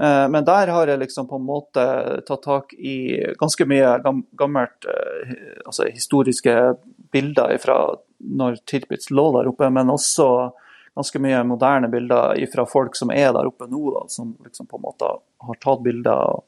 men 0.00 0.44
der 0.48 0.70
har 0.72 0.88
jeg 0.88 0.96
liksom 1.02 1.26
på 1.28 1.36
en 1.36 1.44
måte 1.44 1.82
tatt 2.24 2.42
tak 2.46 2.72
i 2.72 3.20
ganske 3.36 3.66
mye 3.68 3.90
gammelt, 4.38 4.86
altså 5.66 5.90
historiske 5.90 6.54
bilder 7.12 7.58
fra 7.60 7.76
når 8.20 8.62
Tirpitz 8.64 9.10
lå 9.12 9.26
der 9.36 9.50
oppe, 9.50 9.68
men 9.72 9.92
også 9.92 10.28
ganske 10.96 11.20
mye 11.22 11.42
moderne 11.46 11.88
bilder 11.88 12.46
fra 12.52 12.66
folk 12.68 12.96
som 12.98 13.12
er 13.14 13.32
der 13.34 13.48
oppe 13.48 13.68
nå, 13.70 13.82
da, 13.94 14.06
som 14.08 14.34
liksom 14.44 14.68
på 14.70 14.80
en 14.80 14.86
måte 14.88 15.10
har 15.46 15.60
tatt 15.62 15.84
bilder. 15.84 16.40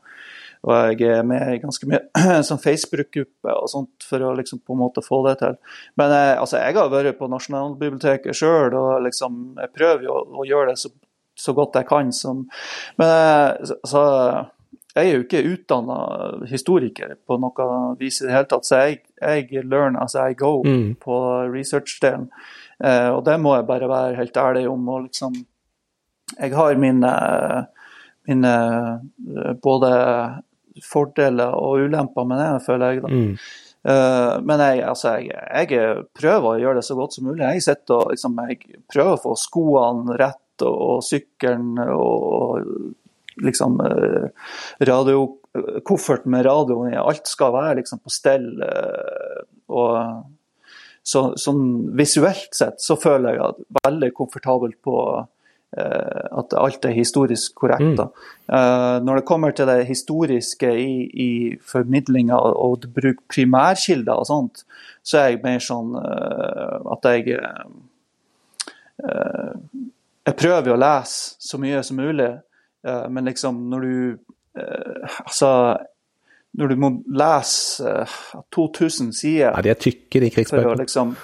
og 0.63 0.99
jeg 1.03 1.09
er 1.11 1.25
med 1.27 1.55
i 1.55 1.61
ganske 1.63 1.89
mye 1.91 2.43
sånn 2.49 2.61
Facebook-gruppe 2.63 3.55
og 3.55 3.71
sånt 3.71 4.07
for 4.07 4.23
å 4.23 4.35
liksom 4.39 4.61
på 4.63 4.77
en 4.77 4.83
måte 4.85 5.03
få 5.03 5.23
det 5.27 5.39
til. 5.41 5.57
Men 5.99 6.15
eh, 6.15 6.35
altså, 6.39 6.61
jeg 6.61 6.77
har 6.77 6.93
vært 6.93 7.19
på 7.19 7.31
Nasjonalbiblioteket 7.31 8.37
sjøl, 8.39 8.77
og 8.79 9.03
liksom, 9.09 9.41
jeg 9.59 9.73
prøver 9.75 10.07
jo 10.07 10.21
å, 10.21 10.23
å 10.43 10.47
gjøre 10.47 10.71
det 10.71 10.79
så, 10.85 10.93
så, 11.43 11.55
godt 11.57 11.79
jeg 11.81 11.91
kan. 11.91 12.13
Som, 12.15 12.47
men 13.01 13.09
altså, 13.11 14.03
jeg 14.93 15.09
er 15.09 15.15
jo 15.17 15.25
ikke 15.25 15.45
utdanna 15.55 15.99
historiker 16.51 17.15
på 17.27 17.39
noe 17.41 17.69
vis 18.01 18.21
i 18.21 18.27
det 18.27 18.35
hele 18.35 18.49
tatt, 18.51 18.69
så 18.69 18.83
jeg, 18.85 19.01
jeg 19.23 19.65
learn 19.65 19.97
as 20.01 20.17
I 20.19 20.35
go 20.39 20.59
mm. 20.67 20.99
på 21.03 21.17
research-delen. 21.53 22.29
Eh, 22.83 23.09
og 23.15 23.23
det 23.25 23.39
må 23.41 23.57
jeg 23.57 23.69
bare 23.69 23.89
være 23.89 24.19
helt 24.19 24.37
ærlig 24.37 24.67
om. 24.69 24.89
og 24.89 25.07
liksom 25.07 25.37
Jeg 26.39 26.55
har 26.57 26.81
mine, 26.81 27.13
mine 28.29 28.53
eh, 28.53 29.53
både 29.63 29.93
fordeler 30.83 31.57
og 31.57 31.87
ulemper 31.87 32.25
med 32.25 32.43
det, 32.43 32.65
føler 32.67 32.91
jeg. 32.91 33.03
da. 33.03 33.09
Mm. 33.09 33.37
Uh, 33.83 34.39
men 34.47 34.61
jeg, 34.63 34.85
altså, 34.87 35.17
jeg, 35.19 35.35
jeg, 35.75 36.03
prøver 36.15 36.45
å 36.53 36.59
gjøre 36.61 36.79
det 36.79 36.85
så 36.87 36.95
godt 36.95 37.17
som 37.17 37.27
mulig. 37.27 37.43
Jeg 37.43 37.81
og 37.91 38.13
liksom, 38.13 38.37
jeg 38.47 38.79
prøver 38.93 39.17
å 39.17 39.23
få 39.25 39.33
skoene 39.41 40.19
rett 40.21 40.42
og, 40.61 40.75
og 40.97 41.07
sykkelen 41.07 41.79
og 41.89 42.67
liksom 43.41 43.81
eh, 43.87 44.29
radio, 44.89 45.31
Kofferten 45.85 46.33
med 46.33 46.47
radioen 46.47 46.95
i. 46.95 46.97
Alt 46.97 47.29
skal 47.29 47.53
være 47.53 47.83
liksom 47.83 48.01
på 48.01 48.13
stell. 48.13 48.47
Eh, 48.65 49.43
og 49.73 49.99
så, 51.03 51.33
sånn 51.37 51.93
visuelt 51.99 52.55
sett 52.57 52.81
så 52.81 52.97
føler 53.01 53.37
jeg 53.37 53.45
at 53.51 53.63
veldig 53.83 54.11
komfortabelt 54.17 54.79
på 54.87 54.97
eh, 55.19 56.25
at 56.41 56.57
alt 56.57 56.89
er 56.89 56.97
historisk 56.97 57.57
korrekt. 57.59 58.01
Mm. 58.01 58.29
Eh, 58.49 58.97
når 59.05 59.21
det 59.21 59.27
kommer 59.29 59.53
til 59.57 59.69
det 59.69 59.83
historiske 59.91 60.73
i, 60.73 60.95
i 61.11 61.31
formidlinga 61.69 62.39
og 62.39 62.87
å 62.87 62.93
bruke 63.01 63.27
primærkilder 63.35 64.23
og 64.23 64.31
sånt, 64.31 64.65
så 65.05 65.21
er 65.21 65.35
jeg 65.35 65.43
mer 65.45 65.61
sånn 65.61 65.99
eh, 66.01 66.79
at 66.97 67.11
jeg 67.13 67.43
Jeg 70.23 70.39
prøver 70.39 70.73
å 70.73 70.79
lese 70.79 71.35
så 71.43 71.59
mye 71.61 71.83
som 71.87 71.99
mulig. 71.99 72.31
Eh, 72.87 73.07
men 73.11 73.27
liksom, 73.31 73.59
når 73.71 73.87
du 73.87 73.95
eh, 74.59 75.19
Altså 75.23 75.79
når 76.53 76.69
du 76.69 76.77
må 76.77 76.89
lese 77.17 77.93
2000 78.53 79.07
eh, 79.09 79.13
sider 79.17 79.47
Ja, 79.47 79.63
de 79.65 79.71
er 79.73 79.79
tykke, 79.81 80.21
de 80.21 80.29
krigsbøkene. 80.35 80.83
Liksom, 80.83 81.15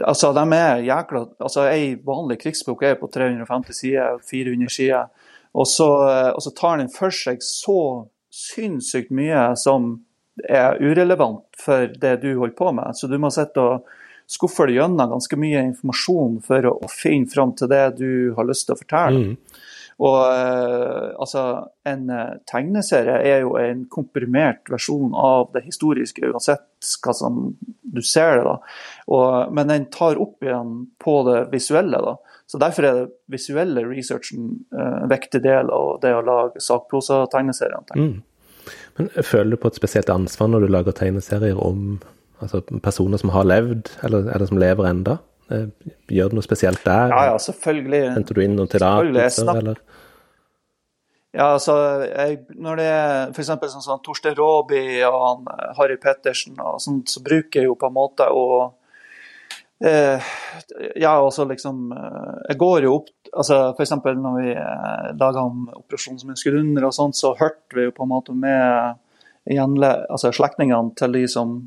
altså, 0.00 0.30
de 0.32 0.44
er 0.56 0.84
jækla 0.86 1.24
altså, 1.36 1.66
Ei 1.68 1.90
vanlig 2.06 2.38
krigsbok 2.40 2.86
er 2.88 2.96
på 2.96 3.10
350 3.12 3.76
sider, 3.76 4.22
400 4.30 4.72
sider. 4.72 5.10
Og 5.52 5.66
så, 5.68 5.88
og 6.32 6.40
så 6.44 6.52
tar 6.56 6.80
den 6.80 6.88
for 6.92 7.12
seg 7.12 7.44
så 7.44 7.78
sinnssykt 8.32 9.12
mye 9.12 9.50
som 9.60 9.98
er 10.48 10.80
urelevant 10.80 11.44
for 11.60 11.88
det 12.00 12.18
du 12.22 12.30
holder 12.38 12.56
på 12.56 12.72
med. 12.72 12.96
Så 12.96 13.08
du 13.10 13.18
må 13.20 13.30
sitte 13.34 13.64
og 13.64 13.88
skuffe 14.28 14.68
deg 14.68 14.78
gjennom 14.78 15.14
ganske 15.14 15.38
mye 15.40 15.64
informasjon 15.70 16.38
for 16.44 16.68
å, 16.68 16.76
å 16.84 16.92
finne 16.92 17.30
fram 17.32 17.54
til 17.56 17.70
det 17.72 17.84
du 17.98 18.10
har 18.36 18.48
lyst 18.48 18.68
til 18.68 18.76
å 18.76 18.82
fortelle. 18.82 19.24
Mm. 19.32 19.64
Og 19.98 20.18
eh, 20.30 21.06
altså, 21.18 21.44
en 21.88 22.10
eh, 22.14 22.36
tegneserie 22.46 23.16
er 23.26 23.40
jo 23.42 23.56
en 23.58 23.82
komprimert 23.90 24.70
versjon 24.70 25.10
av 25.18 25.48
det 25.56 25.64
historiske, 25.64 26.22
uansett 26.22 26.92
hva 27.02 27.14
som 27.16 27.40
du 27.82 28.02
ser 28.06 28.38
det. 28.38 28.44
da. 28.46 28.54
Og, 29.10 29.56
men 29.56 29.72
den 29.72 29.88
tar 29.94 30.20
opp 30.22 30.44
igjen 30.44 30.76
på 31.02 31.16
det 31.26 31.40
visuelle. 31.50 31.98
da. 32.04 32.14
Så 32.46 32.60
Derfor 32.62 32.86
er 32.86 33.00
det 33.00 33.08
visuelle 33.34 33.82
researchen 33.88 34.52
eh, 34.70 34.94
en 35.02 35.10
viktig 35.10 35.42
del 35.42 35.72
av 35.74 35.98
det 36.04 36.14
å 36.14 36.22
lage 36.22 36.62
sakprosa-tegneserier. 36.62 37.90
Mm. 37.98 38.20
Men 39.00 39.10
Føler 39.18 39.56
du 39.56 39.62
på 39.64 39.72
et 39.72 39.80
spesielt 39.80 40.14
ansvar 40.14 40.52
når 40.52 40.66
du 40.66 40.72
lager 40.76 40.94
tegneserier 40.94 41.58
om 41.58 41.98
altså, 42.40 42.62
personer 42.84 43.20
som 43.20 43.32
har 43.34 43.46
levd, 43.48 43.92
eller, 44.06 44.30
eller 44.34 44.50
som 44.50 44.60
lever 44.60 44.90
enda? 44.90 45.18
Eh, 45.52 45.68
gjør 46.12 46.32
det 46.32 46.38
noe 46.38 46.46
spesielt 46.46 46.84
der? 46.84 47.14
Ja, 47.14 47.22
ja, 47.32 47.38
selvfølgelig. 47.40 48.02
Henter 48.16 48.36
du 48.36 48.44
inn 48.44 48.56
noen 48.58 48.70
tillatelser, 48.72 49.54
eller? 49.54 49.80
Ja, 51.36 51.52
altså, 51.52 51.74
jeg, 52.08 52.38
når 52.56 52.80
det 52.80 52.84
er 52.88 53.32
f.eks. 53.34 53.50
sånn 53.52 53.84
som 53.84 54.00
Torstein 54.04 54.36
Råby 54.38 54.80
og 55.06 55.18
han, 55.22 55.48
eh, 55.52 55.72
Harry 55.76 55.98
Pettersen, 56.00 56.56
og 56.58 56.80
sånt, 56.80 57.12
så 57.12 57.22
bruker 57.24 57.60
jeg 57.60 57.68
jo 57.68 57.76
på 57.78 57.90
en 57.90 57.96
måte 57.96 58.28
å 58.32 58.44
eh, 59.84 60.30
Ja, 60.96 61.18
også 61.20 61.44
liksom 61.50 61.92
eh, 61.92 62.38
Jeg 62.48 62.58
går 62.58 62.88
jo 62.88 62.94
opp 63.02 63.12
altså 63.28 63.58
F.eks. 63.74 63.92
når 64.08 64.38
vi 64.40 64.54
laga 65.20 65.44
om 65.44 65.66
Operasjon 65.76 66.16
som 66.18 66.32
en 66.32 66.40
skuddhunder 66.40 66.88
og 66.88 66.96
sånt, 66.96 67.18
så 67.18 67.34
hørte 67.36 67.76
vi 67.76 67.84
jo 67.84 67.92
på 67.94 68.06
en 68.06 68.12
måte 68.14 68.32
med 68.32 68.96
gjenle, 69.52 69.90
altså 70.08 70.32
slektningene 70.32 70.96
til 70.96 71.12
de 71.12 71.26
som 71.28 71.58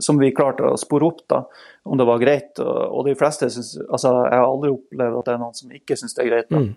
som 0.00 0.18
vi 0.20 0.34
klarte 0.36 0.66
å 0.68 0.76
spore 0.80 1.06
opp, 1.08 1.22
da, 1.32 1.44
om 1.88 1.96
det 1.96 2.06
var 2.08 2.20
greit. 2.20 2.58
Og, 2.60 2.80
og 2.98 3.06
de 3.08 3.14
fleste 3.16 3.48
syns 3.52 3.76
Altså, 3.86 4.12
jeg 4.26 4.36
har 4.36 4.48
aldri 4.48 4.72
opplevd 4.74 5.20
at 5.20 5.28
det 5.28 5.36
er 5.36 5.40
noen 5.40 5.56
som 5.56 5.78
ikke 5.78 5.96
syns 5.96 6.16
det 6.16 6.26
er 6.26 6.32
greit. 6.32 6.50
Da. 6.50 6.60
Mm. 6.60 6.74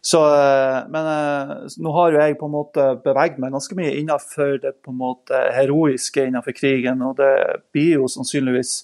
Så, 0.00 0.20
eh, 0.34 0.78
men 0.94 1.08
eh, 1.10 1.52
nå 1.82 1.92
har 1.96 2.12
jo 2.14 2.20
jeg 2.22 2.38
på 2.38 2.46
en 2.46 2.54
måte 2.54 2.86
beveget 3.04 3.40
meg 3.42 3.54
ganske 3.54 3.78
mye 3.78 3.96
innenfor 3.98 4.56
det 4.62 4.76
på 4.82 4.94
en 4.94 5.00
måte 5.00 5.42
heroiske 5.56 6.28
innenfor 6.28 6.54
krigen, 6.56 7.02
og 7.06 7.18
det 7.18 7.34
blir 7.74 7.98
jo 7.98 8.10
sannsynligvis 8.10 8.80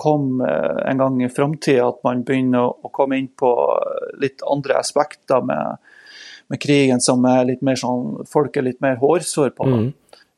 kom 0.00 0.40
en 0.42 0.98
gang 0.98 1.20
i 1.22 1.28
framtida 1.30 1.84
at 1.86 2.00
man 2.02 2.24
begynner 2.26 2.66
å 2.66 2.90
komme 2.90 3.14
inn 3.20 3.28
på 3.30 3.50
litt 4.18 4.42
andre 4.50 4.80
aspekter 4.80 5.44
med, 5.46 5.78
med 6.50 6.60
krigen 6.62 7.02
som 7.04 7.22
er 7.30 7.44
litt 7.52 7.62
mer 7.62 7.78
sånn, 7.78 8.24
folk 8.26 8.56
er 8.58 8.66
litt 8.66 8.80
mer 8.82 8.98
hårsår 8.98 9.52
på. 9.54 9.68
Mm. 9.70 9.86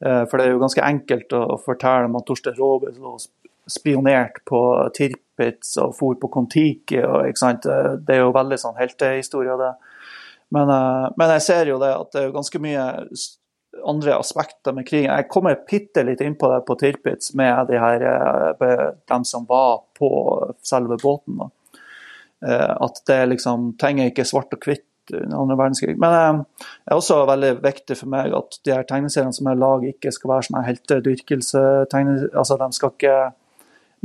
Eh, 0.04 0.24
for 0.28 0.38
det 0.38 0.46
er 0.46 0.54
jo 0.54 0.60
ganske 0.60 0.84
enkelt 0.84 1.32
å 1.36 1.58
fortelle 1.62 2.10
om 2.10 2.18
at 2.18 2.26
Torstein 2.28 2.56
Råbø 2.58 2.92
spionerte 3.66 4.44
på 4.46 4.60
Tirpitz 4.94 5.76
og 5.82 5.96
for 5.96 6.18
på 6.20 6.30
Kon-Tiki. 6.32 7.00
Det 7.00 8.14
er 8.14 8.22
jo 8.22 8.34
veldig 8.36 8.60
sånn 8.60 8.78
heltehistorie, 8.78 9.56
det. 9.60 9.72
Men, 10.54 10.70
eh, 10.70 11.08
men, 11.16 11.34
jeg 11.36 11.46
ser 11.48 11.72
jo 11.72 11.80
det 11.82 11.94
at 11.96 12.12
det 12.12 12.22
er 12.22 12.36
ganske 12.36 12.62
mye 12.62 12.86
andre 13.86 14.14
aspekter 14.16 14.72
med 14.72 14.86
krigen. 14.88 15.10
Jeg 15.10 15.28
kommer 15.32 15.58
bitte 15.68 16.04
litt 16.06 16.22
innpå 16.24 16.48
det 16.52 16.62
på 16.68 16.78
Tirpitz 16.80 17.34
med 17.36 17.66
de 17.68 17.80
her, 17.80 18.04
eh, 18.12 18.92
dem 19.08 19.24
som 19.24 19.44
var 19.48 19.82
på 19.98 20.54
selve 20.62 20.98
båten. 21.02 21.50
At 22.46 23.00
det 23.08 23.28
liksom, 23.30 23.78
ting 23.80 23.98
er 23.98 24.10
ikke 24.10 24.24
svart 24.28 24.52
og 24.52 24.60
hvitt 24.60 24.84
under 25.14 25.38
andre 25.38 25.56
verdenskrig. 25.58 25.96
Men 26.00 26.14
eh, 26.16 26.42
det 26.84 26.92
er 26.92 27.00
også 27.00 27.22
veldig 27.28 27.52
viktig 27.64 27.96
for 28.00 28.12
meg 28.12 28.34
at 28.36 28.58
de 28.66 28.74
her 28.74 28.86
tegneseriene 28.88 29.34
som 29.36 29.50
jeg 29.50 29.60
lager, 29.62 29.94
ikke 29.94 30.12
skal 30.14 30.32
være 30.32 30.48
sånn 30.48 30.66
heltedyrkelse. 30.66 31.64
Altså, 32.32 32.58
skal 32.76 32.94
ikke, 32.94 33.16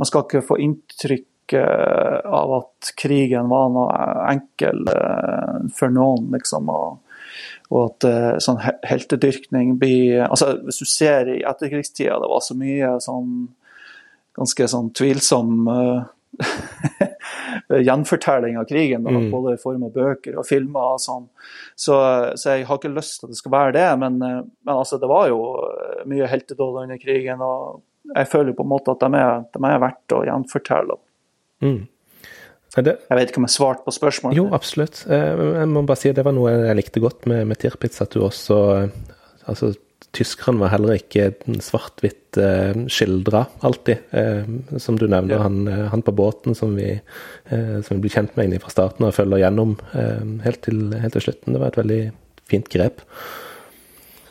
man 0.00 0.10
skal 0.10 0.26
ikke 0.26 0.44
få 0.46 0.58
inntrykk 0.64 1.56
eh, 1.58 2.18
av 2.40 2.56
at 2.60 2.92
krigen 3.00 3.50
var 3.52 3.72
noe 3.74 3.96
enkel 4.32 4.84
eh, 4.92 5.58
for 5.76 5.94
noen, 5.94 6.30
liksom. 6.36 6.70
og, 6.72 7.00
og 7.72 7.84
at 7.86 8.40
sånn 8.44 8.58
heltedyrkning 8.84 9.78
blir 9.80 10.26
altså 10.26 10.58
Hvis 10.66 10.82
du 10.82 10.88
ser 10.90 11.30
i 11.32 11.38
etterkrigstida, 11.48 12.18
det 12.20 12.28
var 12.28 12.42
så 12.44 12.56
mye 12.58 12.98
sånn 13.00 13.46
ganske 14.36 14.66
sånn 14.68 14.90
tvilsom 14.96 15.70
gjenfortelling 17.86 18.58
av 18.58 18.64
krigen, 18.64 19.04
da, 19.04 19.10
mm. 19.10 19.30
både 19.30 19.54
i 19.54 19.60
form 19.60 19.86
av 19.86 19.94
bøker 19.94 20.38
og 20.40 20.46
filmer. 20.48 20.96
og 20.96 21.02
sånn. 21.02 21.28
Så, 21.74 21.96
så, 22.36 22.56
jeg 22.56 22.66
har 22.68 22.80
ikke 22.80 22.92
lyst 22.92 23.20
til 23.20 23.28
at 23.28 23.34
det 23.34 23.40
skal 23.40 23.54
være 23.54 23.76
det, 23.78 23.86
men, 24.02 24.18
eh, 24.26 24.42
men 24.64 24.74
altså, 24.74 24.98
det 25.02 25.10
var 25.10 25.28
jo 25.30 25.40
eh, 25.68 26.04
mye 26.10 26.28
heltedåd 26.30 26.82
under 26.84 27.00
krigen. 27.02 27.44
og 27.44 27.82
Jeg 28.16 28.30
føler 28.32 28.52
jo 28.52 28.60
på 28.60 28.66
en 28.66 28.72
måte 28.74 28.94
at 28.94 29.04
de 29.04 29.22
er, 29.22 29.46
de 29.52 29.64
er 29.68 29.82
verdt 29.86 30.16
å 30.16 30.22
gjenfortelle. 30.28 31.00
Mm. 31.62 31.80
Det... 32.72 32.94
Jeg 33.04 33.18
vet 33.18 33.28
ikke 33.28 33.40
om 33.42 33.44
jeg 33.44 33.52
svarte 33.52 33.84
på 33.84 33.92
spørsmålet. 33.92 34.38
Jo, 34.38 34.46
absolutt. 34.56 35.02
Eh, 35.12 35.46
jeg 35.60 35.68
må 35.68 35.82
bare 35.84 36.00
si 36.00 36.08
at 36.08 36.16
Det 36.16 36.24
var 36.24 36.32
noe 36.32 36.54
jeg 36.54 36.78
likte 36.78 37.02
godt 37.04 37.28
med, 37.28 37.44
med 37.50 37.60
Tirpitz, 37.60 38.00
at 38.00 38.14
du 38.16 38.22
også 38.24 38.62
altså, 39.44 39.74
tyskerne 40.12 40.60
var 40.60 40.72
heller 40.74 40.98
ikke 40.98 41.30
svart-hvitt 41.64 42.38
eh, 42.40 42.84
skildra 42.92 43.46
alltid. 43.64 44.02
Eh, 44.10 44.50
som 44.82 44.98
du 45.00 45.06
nevner, 45.06 45.36
ja. 45.38 45.44
han, 45.46 45.62
eh, 45.68 45.86
han, 45.92 46.04
på 46.04 46.14
båten 46.16 46.56
som 46.58 46.74
vi, 46.76 46.90
eh, 46.92 47.78
som 47.80 47.96
vi 47.96 48.02
blir 48.04 48.16
kjent 48.16 48.36
med 48.36 48.58
fra 48.62 48.72
starten 48.72 49.08
og 49.08 49.14
følger 49.16 49.44
gjennom 49.46 49.78
eh, 49.96 50.26
helt 50.44 50.62
til, 50.66 50.84
helt, 50.92 51.16
til, 51.16 51.26
slutten. 51.28 51.54
Det 51.56 51.62
var 51.62 51.72
et 51.72 51.80
veldig 51.80 52.02
fint 52.52 52.68
grep. 52.72 53.00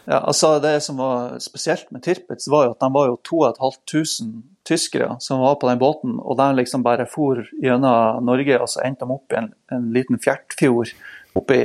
Ja, 0.06 0.20
altså 0.20 0.58
Det 0.60 0.80
som 0.84 0.98
var 0.98 1.38
spesielt 1.40 1.90
med 1.94 2.04
Tirpitz, 2.06 2.50
var 2.50 2.68
jo 2.68 2.76
at 2.76 2.82
de 2.82 2.90
var 2.94 3.12
jo 3.12 3.20
2500 3.26 4.48
tyskere 4.68 5.16
som 5.20 5.40
var 5.42 5.56
på 5.56 5.70
den 5.70 5.80
båten. 5.82 6.20
Og 6.20 6.38
de 6.38 6.52
liksom 6.58 6.84
bare 6.86 7.08
for 7.10 7.42
gjennom 7.62 8.26
Norge, 8.26 8.60
og 8.62 8.70
så 8.70 8.84
endte 8.86 9.06
de 9.06 9.16
opp 9.16 9.34
i 9.34 9.40
en, 9.40 9.50
en 9.74 9.90
liten 9.96 10.22
fjertfjord 10.22 10.94
oppe 11.38 11.58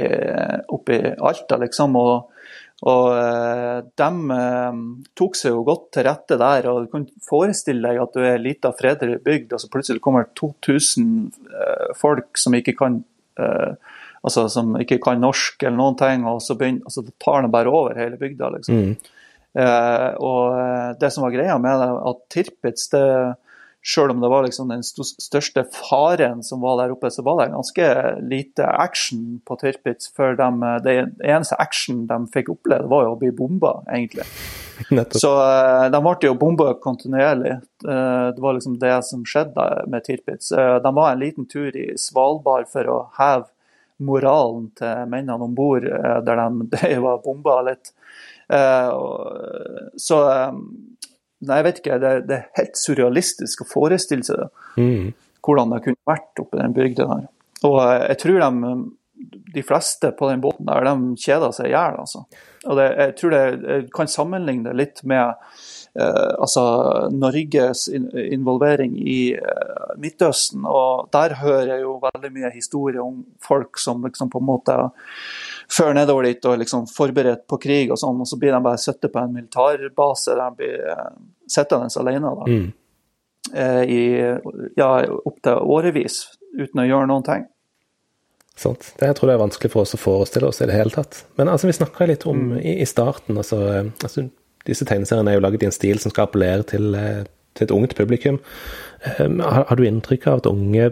i 0.94 1.00
Alta, 1.18 1.59
liksom. 1.61 1.96
og 1.98 2.31
og 2.85 3.07
eh, 3.17 3.79
de 3.97 4.37
eh, 4.37 4.81
tok 5.17 5.39
seg 5.39 5.55
jo 5.55 5.62
godt 5.65 5.87
til 5.97 6.05
rette 6.05 6.37
der. 6.41 6.69
og 6.69 6.85
Du 6.85 6.91
kan 6.93 7.07
forestille 7.25 7.89
deg 7.89 8.03
at 8.03 8.12
du 8.12 8.21
er 8.21 8.35
ei 8.35 8.43
lita, 8.51 8.73
fredelig 8.77 9.23
bygd, 9.25 9.55
og 9.57 9.62
så 9.62 9.71
plutselig 9.73 10.03
kommer 10.05 10.29
2000 10.37 11.07
eh, 11.49 11.87
folk 11.97 12.37
som 12.41 12.57
ikke 12.59 12.77
kan 12.81 13.05
altså 13.37 14.47
som 14.49 14.71
ikke 14.81 14.97
kan 15.05 15.19
norsk 15.21 15.61
eller 15.61 15.77
noen 15.77 15.97
ting, 16.01 16.23
og 16.25 16.39
så 16.41 16.55
begynner, 16.57 16.87
altså, 16.89 17.03
tar 17.21 17.45
de 17.45 17.51
bare 17.53 17.69
over 17.69 17.99
hele 18.01 18.17
bygda. 18.17 18.49
liksom. 18.55 18.79
Mm. 18.81 18.95
Og 20.25 20.97
det 21.01 21.11
som 21.12 21.27
var 21.27 21.35
greia 21.35 21.59
med 21.61 21.83
det, 21.83 21.91
at 22.11 22.23
Tirpitz 22.33 22.89
det 22.95 23.05
selv 23.94 24.11
om 24.11 24.20
det 24.20 24.29
var 24.29 24.42
liksom 24.42 24.68
den 24.68 24.83
største 24.83 25.62
faren 25.70 26.42
som 26.42 26.61
var 26.61 26.81
der 26.81 26.92
oppe, 26.96 27.11
så 27.11 27.22
var 27.22 27.38
det 27.38 27.53
ganske 27.53 27.90
lite 28.20 28.66
action 28.66 29.40
på 29.46 29.57
Tirpitz. 29.61 30.11
For 30.16 30.35
de, 30.35 30.49
det 30.83 30.94
eneste 31.22 31.59
action 31.62 32.03
de 32.11 32.18
fikk 32.35 32.51
oppleve, 32.57 32.88
var 32.90 33.07
jo 33.07 33.12
å 33.14 33.18
bli 33.20 33.31
bomba, 33.31 33.77
egentlig. 33.87 34.27
Nettopp. 34.90 35.20
Så 35.22 35.31
uh, 35.38 35.87
de 35.92 36.01
ble 36.03 36.16
jo 36.27 36.35
bomba 36.40 36.72
kontinuerlig. 36.83 37.61
Uh, 37.87 38.35
det 38.35 38.42
var 38.42 38.59
liksom 38.59 38.75
det 38.83 38.96
som 39.07 39.22
skjedde 39.29 39.68
med 39.92 40.09
Tirpitz. 40.09 40.51
De 40.83 40.94
var 40.99 41.12
en 41.12 41.22
liten 41.22 41.46
tur 41.46 41.70
i 41.70 41.92
Svalbard 42.01 42.66
for 42.72 42.90
å 42.90 42.99
heve 43.20 43.46
moralen 44.03 44.66
til 44.77 45.07
mennene 45.09 45.46
om 45.46 45.55
bord, 45.57 45.87
der 46.27 46.42
de 46.42 46.66
de 46.75 46.99
var 47.01 47.22
bomba 47.25 47.55
litt. 47.64 47.94
så 49.96 50.18
Nei, 51.47 51.61
jeg 51.61 51.67
vet 51.69 51.81
ikke. 51.83 51.99
Det, 52.03 52.13
det, 52.29 52.37
er 52.41 52.61
helt 52.61 52.81
surrealistisk 52.81 53.63
å 53.63 53.69
forestille 53.71 54.27
seg 54.27 54.43
det. 54.43 54.51
Mm. 54.83 55.09
Hvordan 55.47 55.75
det 55.75 55.83
kunne 55.85 56.11
vært 56.11 56.43
oppe 56.43 56.59
i 56.59 56.63
den 56.63 56.77
bygda 56.77 57.09
der. 57.13 57.27
Og 57.69 57.81
eh, 57.85 58.05
jeg 58.11 58.21
tror 58.23 58.43
de, 58.43 58.75
de 59.55 59.65
fleste 59.67 60.13
på 60.19 60.31
den 60.31 60.43
båten 60.45 60.69
der, 60.69 60.89
de 60.89 61.23
kjeder 61.23 61.55
seg 61.57 61.71
i 61.71 61.75
hjel. 61.75 62.01
Altså. 62.03 62.27
Og 62.67 62.81
det, 62.81 62.89
jeg 63.01 63.17
tror 63.21 63.37
det, 63.37 63.43
jeg 63.63 63.89
kan 63.95 64.11
sammenligne 64.11 64.71
det 64.71 64.79
litt 64.81 65.05
med 65.09 65.35
altså, 66.05 66.63
Norges 67.15 67.87
involvering 67.89 68.97
i 69.01 69.21
eh, 69.35 69.91
Midtøsten. 70.03 70.67
Og 70.69 71.09
der 71.15 71.37
hører 71.41 71.75
jeg 71.75 71.85
jo 71.85 71.97
veldig 72.03 72.33
mye 72.35 72.53
historie 72.55 73.03
om 73.03 73.23
folk 73.45 73.81
som 73.83 74.05
liksom 74.05 74.33
på 74.33 74.43
en 74.43 74.49
måte 74.49 74.79
før 75.73 75.97
nedover 75.97 76.29
dit 76.29 76.45
og 76.47 76.61
liksom 76.61 76.87
forberedt 76.91 77.47
på 77.51 77.59
krig 77.63 77.91
og 77.91 77.99
sånn, 77.99 78.21
og 78.23 78.29
så 78.31 78.39
blir 78.39 78.55
de 78.55 78.63
bare 78.63 78.79
sittet 78.79 79.11
på 79.13 79.19
en 79.19 79.35
militærbase 79.35 80.37
der 80.37 80.45
de 80.45 80.61
blir 80.61 80.85
uh, 80.95 81.09
sittende 81.51 81.91
alene 82.03 82.35
da. 82.39 82.47
Mm. 82.47 82.69
I 83.87 84.03
ja, 84.75 84.89
opptil 85.07 85.61
årevis 85.71 86.17
uten 86.59 86.81
å 86.83 86.87
gjøre 86.87 87.07
noen 87.11 87.27
ting. 87.27 87.45
Sant. 88.57 88.95
Det 88.97 89.11
jeg 89.11 89.17
tror 89.19 89.31
jeg 89.31 89.37
er 89.37 89.43
vanskelig 89.43 89.71
for 89.73 89.85
oss 89.85 89.93
å 89.93 90.01
forestille 90.01 90.49
oss 90.49 90.63
i 90.65 90.69
det 90.69 90.77
hele 90.79 90.93
tatt. 90.95 91.21
Men 91.37 91.51
altså, 91.53 91.69
vi 91.69 91.77
snakka 91.77 92.09
litt 92.09 92.25
om 92.29 92.55
mm. 92.55 92.61
i, 92.65 92.87
starten 92.89 93.37
altså, 93.37 93.59
eh, 93.69 93.91
altså, 94.01 94.25
Disse 94.66 94.87
tegneseriene 94.88 95.33
er 95.33 95.38
jo 95.38 95.44
laget 95.44 95.64
i 95.64 95.70
en 95.70 95.74
stil 95.74 96.00
som 96.02 96.12
skal 96.12 96.26
appellere 96.26 96.66
til, 96.68 96.92
til 97.57 97.68
et 97.68 97.74
ungt 97.74 97.96
publikum. 97.98 98.40
Um, 99.20 99.40
har, 99.40 99.66
har, 99.68 99.76
du 99.79 99.87
inntrykk 99.87 100.26
av 100.26 100.40
at 100.42 100.48
unge 100.50 100.90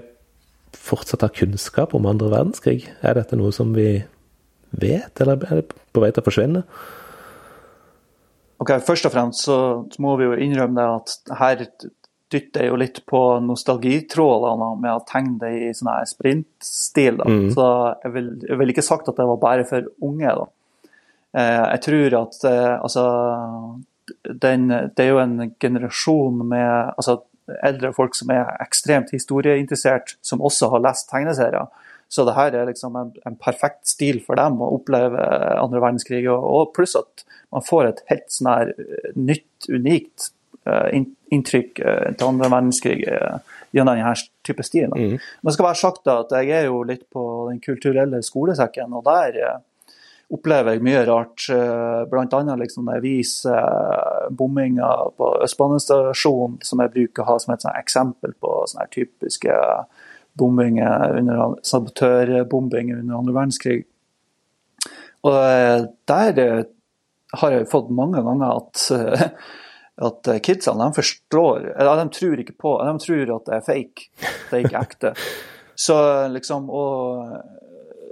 fortsatt 0.75 1.25
har 1.25 1.35
kunnskap 1.35 1.95
om 1.95 2.07
andre 2.07 2.31
verdenskrig? 2.33 2.85
Er 3.03 3.19
dette 3.19 3.39
noe 3.39 3.55
som 3.55 3.73
vi 3.77 4.05
vet, 4.75 5.21
eller 5.21 5.43
er 5.49 5.63
det 5.63 5.75
på 5.95 6.03
vei 6.03 6.11
til 6.13 6.23
å 6.23 6.29
forsvinne? 6.29 6.65
Ok, 8.63 8.77
Først 8.87 9.09
og 9.09 9.13
fremst 9.15 9.45
så 9.49 9.59
må 10.03 10.15
vi 10.19 10.29
jo 10.29 10.39
innrømme 10.39 10.79
det 10.79 10.89
at 10.95 11.37
her 11.41 11.65
dytter 12.35 12.69
jo 12.71 12.79
litt 12.81 13.01
på 13.07 13.21
nostalgitrådene 13.45 14.71
med 14.81 14.91
å 14.95 15.03
tegne 15.07 15.39
det 15.43 15.53
i 15.69 15.73
sånn 15.77 15.91
her 15.93 16.07
sprintstil. 16.09 17.21
Mm. 17.21 17.49
Så 17.55 17.67
jeg 18.05 18.15
vil, 18.15 18.31
jeg 18.49 18.61
vil 18.61 18.75
ikke 18.75 18.87
sagt 18.87 19.11
at 19.11 19.19
det 19.21 19.27
var 19.29 19.43
bare 19.43 19.67
for 19.69 19.91
unge. 20.05 20.33
da. 20.41 20.47
Eh, 21.35 21.65
jeg 21.75 21.83
tror 21.89 22.19
at 22.21 22.45
eh, 22.47 22.75
altså 22.79 23.05
den, 24.43 24.69
Det 24.69 25.03
er 25.03 25.09
jo 25.09 25.23
en 25.23 25.55
generasjon 25.61 26.45
med 26.47 26.93
altså, 26.97 27.23
eldre 27.65 27.93
folk 27.97 28.15
som 28.17 28.31
er 28.31 28.53
ekstremt 28.63 29.11
historieinteressert, 29.13 30.17
som 30.23 30.45
også 30.45 30.71
har 30.75 30.85
lest 30.85 31.09
tegneserier. 31.11 31.67
Så 32.09 32.25
det 32.29 32.37
her 32.37 32.55
er 32.55 32.69
liksom 32.69 32.97
en, 32.97 33.11
en 33.27 33.37
perfekt 33.41 33.89
stil 33.89 34.21
for 34.25 34.39
dem 34.39 34.61
å 34.63 34.71
oppleve 34.77 35.25
andre 35.59 35.83
verdenskrig. 35.83 36.23
Og, 36.31 36.45
og 36.45 36.73
pluss 36.77 36.95
at 37.01 37.25
man 37.55 37.65
får 37.65 37.89
et 37.89 38.03
helt 38.13 38.31
sånn 38.33 38.53
her 38.53 38.73
eh, 38.77 39.11
nytt, 39.17 39.69
unikt 39.69 40.31
uh, 40.69 40.89
inntrykk 41.33 41.81
uh, 41.81 42.09
til 42.13 42.29
andre 42.29 42.51
verdenskrig 42.53 42.99
uh, 43.09 43.39
gjennom 43.75 43.99
denne 43.99 44.15
type 44.47 44.67
stilen. 44.67 44.95
Mm. 44.95 45.17
Men 45.17 45.51
det 45.51 45.57
skal 45.57 45.69
være 45.71 45.81
sagt 45.81 46.05
da, 46.07 46.21
at 46.23 46.35
jeg 46.39 46.53
er 46.61 46.69
jo 46.69 46.83
litt 46.87 47.07
på 47.13 47.25
den 47.51 47.61
kulturelle 47.65 48.21
skolesekken, 48.27 48.95
og 48.95 49.07
der 49.09 49.41
opplever 50.33 50.77
jeg 50.77 50.85
mye 50.85 51.05
rart. 51.09 51.47
Bl.a. 51.49 52.05
blant 52.11 52.35
annet 52.39 52.63
liksom 52.63 52.87
når 52.87 52.99
jeg 52.99 53.05
viser 53.05 53.59
eh, 53.59 54.29
bomminga 54.31 54.91
på 55.19 55.31
Østbanestasjonen, 55.45 56.61
som 56.65 56.83
jeg 56.83 56.95
bruker 56.95 57.25
å 57.25 57.33
ha 57.33 57.39
som 57.43 57.55
et 57.55 57.67
eksempel 57.75 58.37
på 58.41 58.55
sånne 58.71 58.89
typiske 58.95 59.59
bombinger 60.39 61.19
under 61.21 61.59
sabotørbombing 61.67 62.95
under 62.97 63.19
andre 63.21 63.37
verdenskrig. 63.37 63.85
Og 65.25 65.37
eh, 65.41 65.85
der 66.11 66.41
eh, 66.43 66.65
har 67.41 67.55
jeg 67.55 67.71
fått 67.71 67.93
mange 67.95 68.23
ganger 68.25 68.59
at, 68.59 68.87
eh, 68.95 69.27
at 70.09 70.31
kidsene 70.45 70.89
de 70.89 70.99
forstår 70.99 71.71
De 71.79 72.07
tror 72.19 72.43
ikke 72.43 72.57
på 72.61 72.75
De 72.83 72.95
tror 73.03 73.35
at 73.39 73.49
det 73.49 73.57
er 73.57 73.67
fake, 73.69 74.09
det 74.21 74.59
er 74.59 74.65
ikke 74.67 74.87
ekte. 74.89 75.15
Så 75.85 75.97
liksom, 76.31 76.69
og 76.71 77.64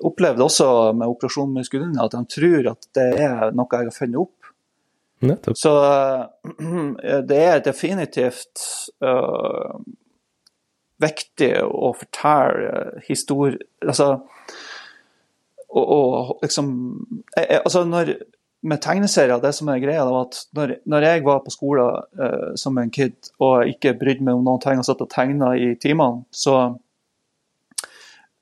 opplevde 0.07 0.45
også 0.45 0.69
med 0.99 1.11
Operasjon 1.11 1.53
Muskelinje 1.55 2.03
at 2.05 2.15
de 2.15 2.23
tror 2.31 2.71
at 2.73 2.88
det 2.99 3.09
er 3.23 3.55
noe 3.57 3.69
jeg 3.71 3.88
har 3.91 3.97
funnet 3.97 4.23
opp. 4.23 4.53
Nettopp. 5.23 5.59
Så 5.59 5.73
eh, 5.87 7.21
det 7.29 7.38
er 7.38 7.62
definitivt 7.62 8.62
uh, 9.05 9.79
viktig 11.03 11.53
å 11.62 11.93
fortelle 11.95 13.03
historie 13.07 13.62
Altså 13.87 14.17
og, 15.73 15.85
og 15.87 16.43
liksom 16.43 16.73
jeg, 17.37 17.47
jeg, 17.47 17.61
altså 17.61 17.85
når, 17.88 18.12
Med 18.62 18.83
tegneserier, 18.83 19.41
det 19.43 19.55
som 19.57 19.71
er 19.73 19.81
greia, 19.83 20.03
det 20.07 20.15
var 20.15 20.27
at 20.29 20.41
når, 20.59 20.75
når 20.91 21.07
jeg 21.07 21.23
var 21.27 21.41
på 21.47 21.55
skolen 21.55 22.03
uh, 22.19 22.53
som 22.59 22.79
en 22.79 22.93
kid 22.95 23.33
og 23.43 23.71
ikke 23.71 23.97
brydde 23.99 24.27
meg 24.27 24.38
om 24.38 24.45
noen 24.47 24.62
ting 24.62 24.83
og 24.83 24.87
satt 24.87 25.03
og 25.03 25.11
tegna 25.11 25.55
i 25.59 25.73
timene, 25.83 26.23
så 26.31 26.77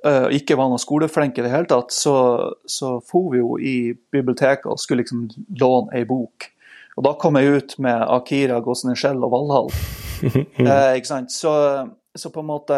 eh, 0.06 0.26
ikke 0.38 0.56
var 0.58 0.70
noe 0.70 0.80
skoleflink 0.80 1.38
i 1.38 1.44
det 1.44 1.52
hele 1.52 1.68
tatt, 1.70 1.92
så, 1.94 2.14
så 2.68 2.96
for 3.06 3.32
vi 3.34 3.42
jo 3.42 3.56
i 3.58 3.76
biblioteket 4.12 4.70
og 4.70 4.80
skulle 4.80 5.04
liksom 5.04 5.28
låne 5.60 5.96
ei 5.96 6.06
bok. 6.08 6.50
Og 6.98 7.06
da 7.06 7.14
kom 7.20 7.38
jeg 7.38 7.56
ut 7.56 7.78
med 7.80 8.02
Akira, 8.12 8.60
Gåsen 8.60 8.92
i 8.92 8.98
og 9.14 9.32
Valhall. 9.32 9.74
Eh, 10.20 10.98
ikke 10.98 11.08
sant? 11.08 11.32
Så, 11.32 11.50
så 12.12 12.28
på 12.28 12.42
en 12.42 12.48
måte 12.50 12.76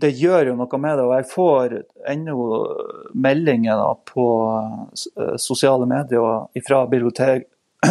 Det 0.00 0.08
gjør 0.16 0.48
jo 0.48 0.54
noe 0.56 0.78
med 0.80 0.94
det. 0.96 1.04
Og 1.04 1.12
jeg 1.12 1.26
får 1.28 1.74
ennå 2.08 2.36
meldinger 3.12 3.76
da, 3.76 3.90
på 4.08 4.24
eh, 4.56 5.34
sosiale 5.36 5.84
medier 5.84 6.48
fra 6.64 6.78
bibliotek, 6.88 7.44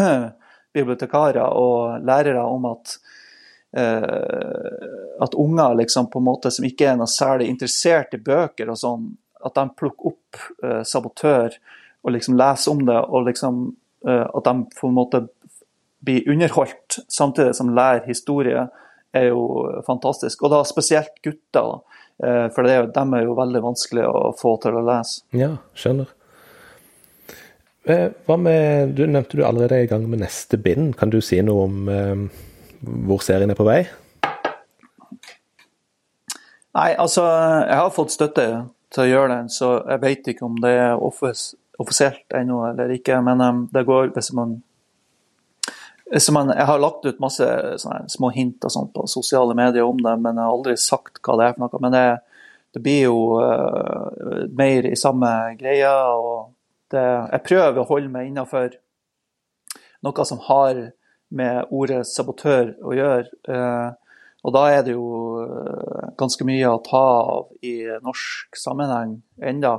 bibliotekarer 0.73 1.53
og 1.53 2.01
lærere 2.01 2.41
om 2.49 2.65
at 2.71 2.97
at 3.75 5.33
unger 5.35 5.75
liksom 5.75 6.07
på 6.09 6.21
en 6.21 6.25
måte 6.25 6.51
som 6.55 6.65
ikke 6.65 6.87
er 6.87 6.95
noe 6.97 7.09
særlig 7.11 7.49
interessert 7.51 8.13
i 8.15 8.21
bøker 8.23 8.69
og 8.71 8.79
sånn, 8.79 9.09
at 9.45 9.57
de 9.57 9.65
plukker 9.77 10.11
opp 10.11 10.39
eh, 10.63 10.83
sabotør 10.87 11.57
og 12.03 12.13
liksom 12.13 12.37
leser 12.39 12.73
om 12.73 12.85
det, 12.87 12.97
og 12.97 13.27
liksom 13.27 13.61
eh, 14.07 14.25
at 14.25 14.47
de 14.47 14.79
på 14.79 14.89
en 14.89 14.97
måte 14.97 15.23
blir 16.07 16.29
underholdt 16.29 16.99
samtidig 17.11 17.55
som 17.57 17.73
lærer 17.75 18.05
historie, 18.07 18.67
er 19.15 19.29
jo 19.31 19.41
fantastisk. 19.87 20.43
Og 20.45 20.53
da 20.53 20.61
spesielt 20.67 21.15
gutter, 21.25 21.73
da. 21.73 22.03
Eh, 22.17 22.45
for 22.53 22.69
er 22.69 22.83
jo, 22.83 22.91
dem 22.93 23.15
er 23.17 23.25
jo 23.25 23.35
veldig 23.37 23.63
vanskelig 23.65 24.05
å 24.07 24.31
få 24.37 24.55
til 24.63 24.77
å 24.77 24.85
lese. 24.85 25.25
Ja, 25.37 25.55
skjønner. 25.77 26.13
Eh, 27.87 28.07
Hva 28.27 28.35
med 28.41 28.95
Du 28.97 29.05
nevnte 29.07 29.39
du 29.39 29.45
allerede 29.47 29.77
er 29.77 29.87
i 29.87 29.89
gang 29.89 30.05
med 30.09 30.21
neste 30.21 30.59
bind. 30.61 30.95
Kan 30.99 31.13
du 31.13 31.19
si 31.23 31.39
noe 31.45 31.67
om 31.67 31.91
eh, 31.91 32.45
hvor 32.81 33.23
serien 33.25 33.51
er 33.51 33.57
på 33.57 33.67
vei? 33.67 33.81
Nei, 36.77 36.91
altså, 36.93 37.23
jeg 37.65 37.77
har 37.79 37.93
fått 37.95 38.13
støtte 38.13 38.47
til 38.93 39.03
å 39.03 39.07
gjøre 39.09 39.31
den, 39.33 39.47
så 39.49 39.79
jeg 39.81 40.03
vet 40.03 40.29
ikke 40.31 40.45
om 40.45 40.59
det 40.61 40.75
er 40.77 40.99
offis 41.01 41.55
offisielt 41.77 42.33
ennå 42.33 42.63
eller 42.71 42.93
ikke. 42.95 43.19
Men 43.21 43.41
um, 43.41 43.61
det 43.73 43.85
går 43.87 44.11
hvis 44.15 44.31
man, 44.33 44.57
hvis 46.11 46.29
man 46.33 46.53
Jeg 46.55 46.65
har 46.65 46.79
lagt 46.79 47.05
ut 47.05 47.19
masse 47.19 47.47
små 48.07 48.31
hint 48.35 48.65
og 48.65 48.73
sånt 48.73 48.93
på 48.95 49.07
sosiale 49.07 49.55
medier 49.57 49.85
om 49.85 49.99
det, 50.01 50.15
men 50.19 50.35
jeg 50.35 50.43
har 50.43 50.55
aldri 50.55 50.77
sagt 50.81 51.21
hva 51.21 51.37
det 51.37 51.47
er 51.47 51.55
for 51.55 51.65
noe. 51.65 51.83
Men 51.85 51.95
det, 51.95 52.05
det 52.73 52.83
blir 52.83 53.01
jo 53.07 53.17
uh, 53.41 54.45
mer 54.57 54.89
i 54.89 54.97
samme 54.97 55.31
greia. 55.59 55.93
og 56.17 56.53
det, 56.91 57.05
Jeg 57.33 57.45
prøver 57.49 57.81
å 57.81 57.89
holde 57.89 58.13
meg 58.13 58.31
innafor 58.31 58.77
noe 60.05 60.25
som 60.29 60.41
har 60.45 60.87
med 61.29 61.73
ordet 61.73 62.03
sabotør 62.09 62.73
å 62.83 62.95
gjøre. 62.95 63.27
Uh, 63.49 63.91
og 64.47 64.53
da 64.55 64.63
er 64.71 64.85
det 64.85 64.95
jo 64.95 65.07
uh, 65.43 66.13
ganske 66.19 66.45
mye 66.47 66.71
å 66.71 66.81
ta 66.85 67.03
av 67.35 67.49
i 67.65 67.75
norsk 68.05 68.59
sammenheng 68.59 69.19
enda. 69.43 69.77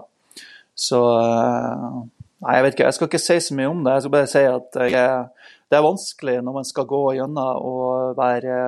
Så 0.78 1.00
uh, 1.00 2.04
Nei, 2.38 2.52
jeg 2.54 2.62
vet 2.62 2.76
ikke. 2.76 2.84
Jeg 2.86 2.94
skal 2.94 3.08
ikke 3.08 3.18
si 3.18 3.36
så 3.42 3.54
mye 3.58 3.70
om 3.72 3.80
det. 3.82 3.96
Jeg 3.96 4.02
skal 4.04 4.12
bare 4.14 4.26
si 4.30 4.42
at 4.46 4.76
jeg, 4.92 5.46
det 5.66 5.78
er 5.78 5.82
vanskelig 5.82 6.36
når 6.46 6.54
man 6.54 6.68
skal 6.68 6.86
gå 6.86 7.00
gjennom 7.16 7.64
og 7.66 8.12
være 8.18 8.58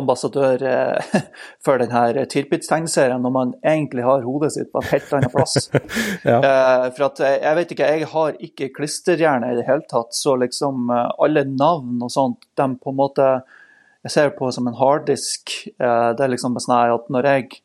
ambassadør 0.00 0.64
eh, 0.66 1.14
for 1.64 1.80
denne 1.80 2.26
Tirpitz-tegneserien, 2.30 3.22
når 3.22 3.34
man 3.34 3.54
egentlig 3.60 4.04
har 4.06 4.26
hodet 4.26 4.52
sitt 4.56 4.72
på 4.72 4.82
en 4.82 4.90
helt 4.90 5.14
annen 5.16 5.32
plass. 5.32 5.70
Ja. 6.20 6.36
Eh, 6.36 6.86
for 6.96 7.06
at 7.06 7.20
jeg, 7.22 7.38
jeg 7.40 7.56
vet 7.56 7.72
ikke, 7.74 7.88
jeg 7.94 8.08
har 8.10 8.36
ikke 8.44 8.68
klisterhjerne 8.76 9.52
i 9.52 9.56
det 9.56 9.64
hele 9.68 9.86
tatt, 9.88 10.12
så 10.16 10.34
liksom 10.40 10.90
eh, 10.92 11.08
alle 11.24 11.46
navn 11.48 12.02
og 12.04 12.12
sånt, 12.12 12.44
de 12.58 12.68
på 12.76 12.92
en 12.92 13.00
måte 13.00 13.32
Jeg 14.00 14.12
ser 14.14 14.30
på 14.32 14.48
som 14.48 14.68
en 14.68 14.78
harddisk. 14.78 15.52
Eh, 15.76 16.10
det 16.16 16.24
er 16.24 16.32
liksom 16.32 16.54
sånn 16.56 16.94
at 16.96 17.10
når 17.12 17.26
jeg 17.28 17.60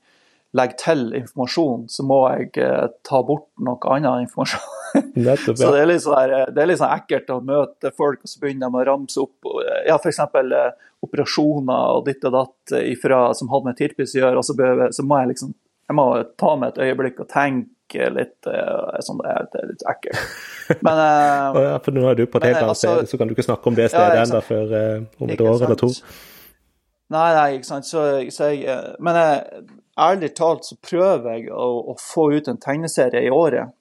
legger 0.55 0.79
til 0.79 1.05
informasjon, 1.15 1.85
så 1.91 2.05
må 2.07 2.21
jeg 2.33 2.51
eh, 2.63 2.87
ta 3.07 3.21
bort 3.27 3.47
noe 3.63 3.79
annen 3.95 4.25
informasjon. 4.27 4.73
Nettopp, 5.15 5.57
Så 5.59 5.71
det 5.73 5.81
er 5.81 5.89
litt 5.89 6.03
sånn, 6.03 6.17
der, 6.17 6.51
det 6.55 6.63
er 6.63 6.69
litt 6.71 6.81
sånn 6.81 6.95
ekkelt 6.95 7.31
å 7.33 7.41
møte 7.45 7.91
folk, 7.95 8.23
og 8.23 8.31
så 8.31 8.41
begynner 8.41 8.71
de 8.71 8.81
å 8.81 8.87
ramse 8.89 9.21
opp 9.21 9.51
ja, 9.87 9.97
f.eks. 9.97 10.21
Eh, 10.21 10.89
operasjoner 11.05 11.99
og 11.99 12.07
ditt 12.07 12.25
og 12.25 12.33
datt 12.33 12.75
eh, 12.77 12.89
ifra, 12.95 13.27
som 13.37 13.51
hadde 13.51 13.69
med 13.69 13.79
Tirpitz 13.79 14.15
å 14.15 14.21
gjøre. 14.23 14.41
og 14.41 14.47
så, 14.47 14.57
behøver, 14.57 14.93
så 14.95 15.05
må 15.05 15.21
jeg 15.21 15.35
liksom 15.35 15.53
jeg 15.85 15.97
må 15.97 16.05
ta 16.39 16.55
meg 16.57 16.73
et 16.73 16.79
øyeblikk 16.87 17.19
og 17.21 17.27
tenke 17.29 18.07
litt 18.09 18.49
eh, 18.49 19.01
sånn, 19.05 19.19
det, 19.21 19.33
er, 19.33 19.49
det 19.53 19.65
litt 19.69 19.83
ekkelt. 19.91 20.37
Men 20.85 21.01
eh, 21.01 21.59
ja, 21.67 21.75
for 21.85 21.93
nå 21.93 22.07
er 22.09 22.17
du 22.17 22.23
på 22.25 22.41
et 22.41 22.47
helt 22.49 22.61
annet 22.63 22.73
altså- 22.73 22.95
sted, 22.95 23.11
så 23.11 23.19
kan 23.21 23.29
du 23.29 23.35
ikke 23.35 23.45
snakke 23.45 23.69
om 23.69 23.77
det 23.77 23.91
stedet 23.93 24.17
ja, 24.17 24.23
ennå 24.25 24.41
før 24.45 24.73
eh, 24.79 25.03
om 25.21 25.33
et 25.33 25.45
år 25.45 25.51
år 25.53 25.67
eller 25.67 25.81
to. 25.83 25.91
Nei, 27.13 27.27
nei, 27.37 27.49
ikke 27.59 27.69
sant. 27.69 27.85
Så, 27.85 28.01
så 28.33 28.49
jeg, 28.49 28.65
eh, 28.71 28.95
men 29.05 29.19
jeg, 29.19 29.65
ærlig 30.07 30.31
talt 30.37 30.65
så 30.65 30.77
prøver 30.81 31.35
jeg 31.35 31.51
å, 31.53 31.67
å 31.93 31.97
få 32.01 32.31
ut 32.33 32.49
en 32.49 32.61
tegneserie 32.61 33.27
i 33.27 33.33
året. 33.33 33.75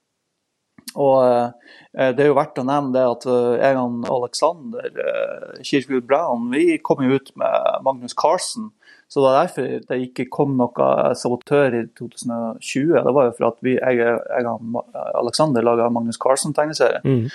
Og 0.94 1.18
eh, 1.24 2.12
det 2.14 2.22
er 2.22 2.30
jo 2.30 2.38
verdt 2.38 2.60
å 2.60 2.66
nevne 2.66 2.94
det 2.94 3.04
at 3.08 3.26
eh, 3.30 3.58
jeg 3.58 3.78
og 3.80 4.08
Alexander 4.14 4.98
uh, 4.98 5.60
Kirkegud 5.64 6.06
Brown 6.08 6.48
vi 6.52 6.78
kom 6.82 7.02
jo 7.04 7.18
ut 7.18 7.32
med 7.40 7.84
Magnus 7.86 8.16
Carlsen. 8.18 8.70
Så 9.08 9.20
det 9.20 9.26
var 9.26 9.36
derfor 9.44 9.74
det 9.88 9.98
ikke 10.08 10.30
kom 10.32 10.56
noen 10.58 11.18
sabotør 11.18 11.76
i 11.76 11.82
2020. 11.98 12.94
Det 12.96 13.14
var 13.14 13.28
jo 13.28 13.34
for 13.36 13.48
at 13.50 13.60
vi, 13.62 13.76
jeg, 13.76 14.00
jeg 14.00 14.48
og 14.48 14.80
Alexander 15.20 15.66
laga 15.66 15.90
Magnus 15.92 16.18
Carlsen-tegneserie. 16.18 17.02
Mm. 17.04 17.28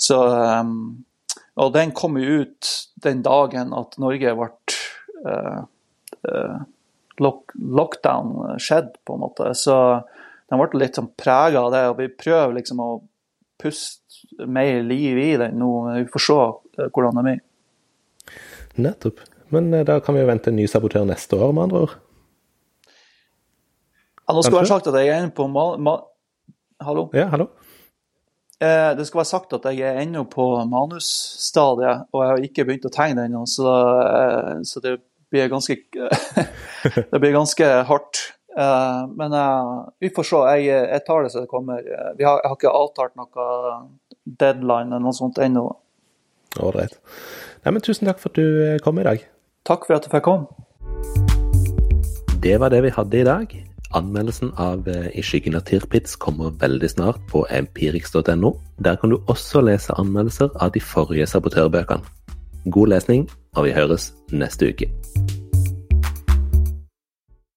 Så, 0.00 0.20
og 1.60 1.74
den 1.74 1.92
kom 1.98 2.16
jo 2.20 2.44
ut 2.44 2.70
den 3.04 3.20
dagen 3.26 3.74
at 3.76 3.98
Norge 4.00 4.32
ble 4.38 4.48
uh, 5.26 5.60
uh, 6.30 6.56
lock, 7.20 7.52
Lockdown 7.58 8.56
skjedde, 8.62 8.96
på 9.04 9.18
en 9.18 9.24
måte. 9.26 9.50
Så 9.58 9.76
den 10.50 10.62
ble 10.62 10.80
litt 10.80 10.98
sånn 10.98 11.12
prega 11.18 11.64
av 11.66 11.72
det. 11.74 11.84
Og 11.90 12.00
vi 12.00 12.08
prøver 12.12 12.58
liksom 12.58 12.82
å 12.82 12.90
puste 13.60 14.46
mer 14.46 14.82
liv 14.86 15.18
i 15.18 15.30
den 15.40 15.58
nå. 15.60 15.70
Vi 15.96 16.08
får 16.12 16.26
se 16.26 16.40
eh, 16.42 16.90
hvordan 16.90 17.20
det 17.20 17.26
blir. 17.28 17.44
Nettopp. 18.86 19.22
Men 19.54 19.72
eh, 19.74 19.86
da 19.88 20.00
kan 20.00 20.16
vi 20.16 20.24
jo 20.24 20.30
vente 20.30 20.52
en 20.52 20.58
ny 20.58 20.66
sabotør 20.70 21.06
neste 21.08 21.38
år, 21.38 21.54
med 21.54 21.68
andre 21.68 21.86
ord. 21.86 21.96
Ja, 24.26 24.34
nå 24.34 24.42
skulle 24.42 24.64
jeg 24.64 24.72
sagt 24.72 24.90
at 24.90 24.98
jeg 24.98 25.12
er 25.12 25.22
inne 25.22 25.34
på 25.34 25.46
ma 25.50 25.72
ma 25.78 26.00
Hallo? 26.82 27.06
Ja, 27.16 27.30
hallo? 27.32 27.46
Eh, 28.60 28.90
det 28.96 29.06
skal 29.06 29.20
være 29.22 29.28
sagt 29.28 29.54
at 29.56 29.64
jeg 29.68 29.84
er 29.84 30.00
ennå 30.02 30.26
på 30.32 30.44
manusstadiet, 30.68 32.06
og 32.12 32.22
jeg 32.22 32.30
har 32.30 32.44
ikke 32.44 32.64
begynt 32.68 32.88
å 32.88 32.92
tegne 32.92 33.26
ennå, 33.28 33.42
så, 33.48 33.72
eh, 34.00 34.50
så, 34.64 34.80
det 34.84 34.94
blir 35.32 35.48
ganske 35.52 35.76
Det 37.12 37.20
blir 37.20 37.34
ganske 37.34 37.68
hardt. 37.88 38.20
Eh, 38.56 39.02
men 39.20 39.36
vi 40.00 40.10
får 40.16 40.28
se. 40.30 40.42
Jeg, 40.56 40.66
jeg, 40.90 41.04
tar 41.06 41.24
det 41.24 41.32
så 41.34 41.44
det 41.44 41.50
kommer. 41.52 41.82
Har, 41.82 42.14
jeg 42.18 42.28
har 42.28 42.56
ikke 42.56 42.72
avtalt 42.72 43.16
noe 43.20 43.48
deadline 44.24 44.90
eller 44.90 45.04
noe 45.08 45.16
sånt 45.16 45.38
ennå. 45.42 45.68
Ålreit. 46.62 46.96
Tusen 47.82 48.08
takk 48.08 48.20
for 48.22 48.32
at 48.32 48.38
du 48.38 48.78
kom 48.84 49.00
i 49.02 49.06
dag. 49.06 49.24
Takk 49.66 49.86
for 49.88 49.98
at 49.98 50.06
du 50.06 50.12
fikk 50.12 50.26
komme. 50.28 50.46
Det 52.42 52.60
var 52.62 52.70
det 52.70 52.84
vi 52.84 52.94
hadde 52.94 53.18
i 53.20 53.26
dag. 53.26 53.56
Anmeldelsen 53.96 54.52
av 54.56 54.88
eh, 54.88 55.08
I 55.18 55.22
skyggen 55.22 55.56
av 55.56 55.64
Tirpitz 55.66 56.16
kommer 56.16 56.54
veldig 56.60 56.90
snart 56.90 57.22
på 57.30 57.46
empirix.no. 57.50 58.52
Der 58.78 59.00
kan 59.00 59.10
du 59.10 59.18
også 59.26 59.62
lese 59.64 59.94
anmeldelser 59.98 60.52
av 60.60 60.74
de 60.74 60.82
forrige 60.82 61.26
sabotørbøkene. 61.26 62.02
God 62.66 62.94
lesning, 62.94 63.28
og 63.54 63.68
vi 63.68 63.74
høres 63.74 64.12
neste 64.34 64.72
uke. 64.74 64.90